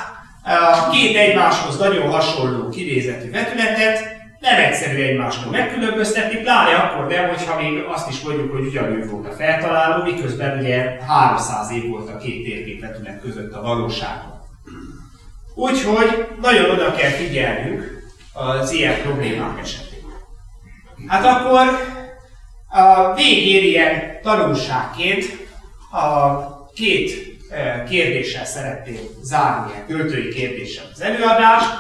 két 0.92 1.16
egymáshoz 1.16 1.78
nagyon 1.78 2.12
hasonló 2.12 2.70
kinézetű 2.70 3.32
vetületet 3.32 4.18
nem 4.40 4.56
egyszerű 4.56 5.02
egymástól 5.02 5.52
megkülönböztetni, 5.52 6.40
pláne 6.40 6.76
akkor 6.76 7.08
nem, 7.08 7.28
hogyha 7.28 7.62
még 7.62 7.84
azt 7.88 8.10
is 8.10 8.22
mondjuk, 8.22 8.52
hogy 8.52 8.66
ugyanő 8.66 9.08
volt 9.10 9.28
a 9.28 9.32
feltaláló, 9.32 10.04
miközben 10.04 10.60
ugye 10.60 10.98
300 11.08 11.72
év 11.72 11.90
volt 11.90 12.10
a 12.10 12.18
két 12.18 12.44
térképvetület 12.44 13.22
között 13.22 13.54
a 13.54 13.62
valóságban. 13.62 14.42
Úgyhogy 15.56 16.28
nagyon 16.42 16.70
oda 16.70 16.92
kell 16.92 17.10
figyelnünk 17.10 18.04
az 18.34 18.72
ilyen 18.72 19.02
problémák 19.02 19.60
esetén. 19.60 19.89
Hát 21.08 21.26
akkor 21.26 21.68
a 22.70 23.14
végén 23.14 23.64
ilyen 23.64 24.22
tanulságként 24.22 25.26
a 25.92 26.72
két 26.74 27.38
e, 27.50 27.84
kérdéssel 27.84 28.46
szeretném 28.46 29.00
zárni, 29.22 29.72
ilyen 29.72 29.86
költői 29.88 30.34
kérdéssel 30.34 30.86
az 30.94 31.02
előadást. 31.02 31.80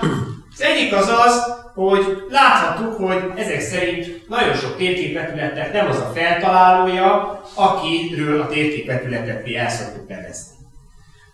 Az 0.54 0.62
egyik 0.62 0.94
az 0.94 1.08
az, 1.08 1.58
hogy 1.74 2.24
láthattuk, 2.30 2.98
hogy 2.98 3.32
ezek 3.36 3.60
szerint 3.60 4.28
nagyon 4.30 4.54
sok 4.54 4.78
térképvetületnek 4.78 5.74
nem 5.74 5.88
az 5.88 5.98
a 5.98 6.12
feltalálója, 6.16 7.42
akiről 7.56 8.42
a 8.42 8.48
térképvetületet 8.48 9.44
mi 9.44 9.56
el 9.56 9.70
szoktuk 9.70 10.08
nevezni. 10.08 10.56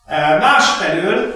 E, 0.06 0.38
másfelől 0.38 1.34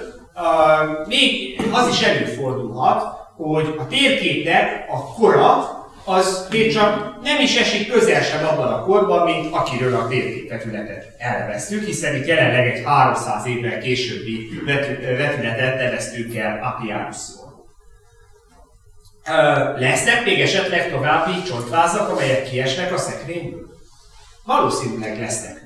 még 1.06 1.60
az 1.72 1.88
is 1.88 2.02
előfordulhat, 2.02 3.18
hogy 3.36 3.74
a 3.78 3.86
térképnek 3.86 4.86
a 4.88 5.14
kora 5.14 5.79
az 6.10 6.46
még 6.50 6.72
csak 6.72 7.22
nem 7.22 7.40
is 7.40 7.56
esik 7.56 7.92
közel 7.92 8.22
sem 8.22 8.46
abban 8.46 8.72
a 8.72 8.82
korban, 8.82 9.24
mint 9.24 9.54
akiről 9.54 9.94
a 9.94 10.08
térképvetületet 10.08 11.14
elvesztük, 11.18 11.84
hiszen 11.84 12.14
itt 12.14 12.26
jelenleg 12.26 12.66
egy 12.66 12.84
300 12.84 13.46
évvel 13.46 13.78
későbbi 13.78 14.48
vetületet 15.16 15.76
neveztük 15.76 16.36
el 16.36 16.60
Appianusról. 16.62 17.68
Lesznek 19.76 20.24
még 20.24 20.40
esetleg 20.40 20.90
további 20.90 21.42
csontvázak, 21.42 22.08
amelyek 22.08 22.50
kiesnek 22.50 22.92
a 22.92 22.98
szekrényből? 22.98 23.68
Valószínűleg 24.44 25.18
lesznek 25.18 25.59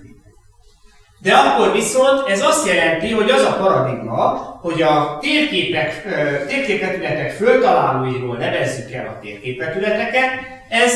de 1.25 1.35
akkor 1.35 1.73
viszont 1.73 2.29
ez 2.29 2.43
azt 2.43 2.67
jelenti, 2.67 3.13
hogy 3.13 3.31
az 3.31 3.43
a 3.45 3.57
paradigma, 3.57 4.59
hogy 4.63 4.83
a 4.83 5.19
térképek, 5.21 6.03
térképvetületek 6.47 7.31
föltalálóiról 7.31 8.37
nevezzük 8.37 8.93
el 8.93 9.07
a 9.07 9.19
térképvetületeket, 9.23 10.31
ez 10.69 10.93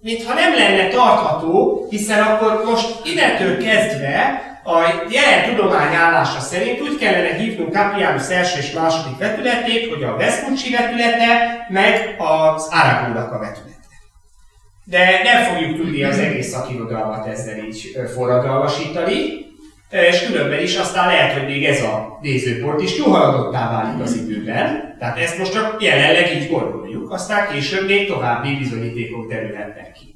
mintha 0.00 0.34
nem 0.34 0.54
lenne 0.54 0.88
tartható, 0.88 1.86
hiszen 1.90 2.22
akkor 2.22 2.62
most 2.64 3.06
innentől 3.06 3.56
kezdve 3.56 4.42
a 4.64 4.78
jelen 5.10 5.44
tudomány 5.48 5.94
állása 5.94 6.40
szerint 6.40 6.80
úgy 6.80 6.98
kellene 6.98 7.34
hívnunk 7.34 7.72
Caprianus 7.72 8.28
első 8.28 8.58
és 8.58 8.72
második 8.72 9.18
vetületét, 9.18 9.88
hogy 9.94 10.02
a 10.02 10.16
Vespucci 10.16 10.70
vetülete, 10.70 11.66
meg 11.68 12.16
az 12.18 12.68
Aragónak 12.70 13.32
a 13.32 13.38
vetülete. 13.38 13.76
De 14.84 15.20
nem 15.22 15.42
fogjuk 15.42 15.76
tudni 15.76 16.04
az 16.04 16.18
egész 16.18 16.48
szakirodalmat 16.48 17.26
ezzel 17.26 17.58
így 17.58 17.98
forradalmasítani, 18.14 19.46
és 19.90 20.26
különben 20.26 20.62
is 20.62 20.76
aztán 20.76 21.06
lehet, 21.06 21.32
hogy 21.32 21.46
még 21.46 21.64
ez 21.64 21.82
a 21.82 22.18
nézőpont 22.20 22.82
is 22.82 22.96
túlhaladottá 22.96 23.70
válik 23.70 24.02
az 24.02 24.16
időben, 24.16 24.96
tehát 24.98 25.18
ezt 25.18 25.38
most 25.38 25.52
csak 25.52 25.82
jelenleg 25.82 26.34
így 26.34 26.50
gondoljuk, 26.50 27.10
aztán 27.10 27.48
később 27.52 27.86
még 27.86 28.08
további 28.08 28.56
bizonyítékok 28.56 29.28
derülhetnek 29.28 29.92
ki. 29.92 30.14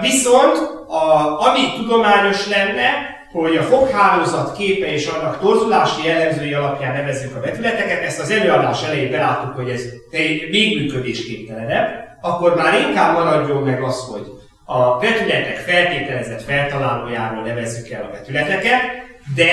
Viszont, 0.00 0.56
a, 0.88 1.40
ami 1.48 1.60
tudományos 1.76 2.48
lenne, 2.48 3.16
hogy 3.32 3.56
a 3.56 3.62
foghálózat 3.62 4.56
képe 4.56 4.92
és 4.92 5.06
annak 5.06 5.40
torzulási 5.40 6.06
jellemzői 6.06 6.52
alapján 6.52 6.96
nevezzük 6.96 7.36
a 7.36 7.40
vetületeket, 7.40 8.02
ezt 8.02 8.20
az 8.20 8.30
előadás 8.30 8.84
elején 8.84 9.10
beláttuk, 9.10 9.54
hogy 9.54 9.70
ez 9.70 9.82
még 10.50 10.78
működésképtelenebb, 10.78 11.88
akkor 12.20 12.54
már 12.54 12.80
inkább 12.88 13.14
maradjon 13.16 13.62
meg 13.62 13.82
az, 13.82 14.08
hogy 14.10 14.37
a 14.70 14.98
vetületek 14.98 15.56
feltételezett 15.56 16.42
feltalálójáról 16.42 17.42
nevezzük 17.42 17.90
el 17.90 18.02
a 18.02 18.10
vetületeket, 18.10 18.80
de 19.34 19.52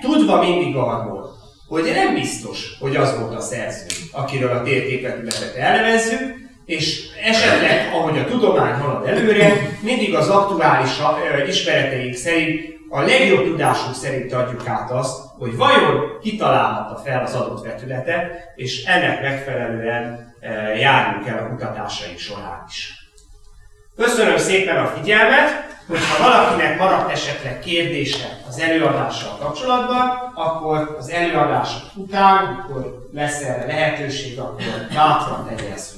tudva 0.00 0.38
mindig 0.38 0.76
arról, 0.76 1.30
hogy 1.68 1.82
nem 1.94 2.14
biztos, 2.14 2.76
hogy 2.80 2.96
az 2.96 3.18
volt 3.18 3.34
a 3.34 3.40
szerző, 3.40 3.86
akiről 4.12 4.50
a 4.50 4.62
térképvetületet 4.62 5.54
elnevezzük, 5.56 6.34
és 6.64 7.04
esetleg, 7.24 7.90
ahogy 7.92 8.18
a 8.18 8.24
tudomány 8.24 8.72
halad 8.72 9.06
előre, 9.06 9.52
mindig 9.80 10.14
az 10.14 10.28
aktuális 10.28 10.90
ismereteink 11.46 12.14
szerint, 12.14 12.60
a 12.88 13.00
legjobb 13.00 13.44
tudásunk 13.44 13.94
szerint 13.94 14.32
adjuk 14.32 14.68
át 14.68 14.90
azt, 14.90 15.20
hogy 15.38 15.56
vajon 15.56 16.18
kitalálhatta 16.22 17.02
fel 17.04 17.22
az 17.22 17.34
adott 17.34 17.64
vetületet, 17.64 18.52
és 18.56 18.84
ennek 18.84 19.22
megfelelően 19.22 20.34
járjunk 20.78 21.26
el 21.26 21.38
a 21.38 21.48
kutatásaink 21.48 22.18
során 22.18 22.64
is. 22.68 23.03
Köszönöm 23.96 24.36
szépen 24.36 24.76
a 24.76 24.86
figyelmet, 24.86 25.64
Hogyha 25.86 26.22
valakinek 26.22 26.78
maradt 26.78 27.10
esetleg 27.10 27.58
kérdése 27.58 28.38
az 28.48 28.58
előadással 28.60 29.36
kapcsolatban, 29.36 30.32
akkor 30.34 30.96
az 30.98 31.10
előadás 31.10 31.68
után, 31.94 32.36
amikor 32.36 33.08
lesz 33.12 33.42
erre 33.42 33.66
lehetőség, 33.66 34.38
akkor 34.38 34.62
bátran 34.94 35.46
tegye 35.48 35.72
ezt 35.72 35.94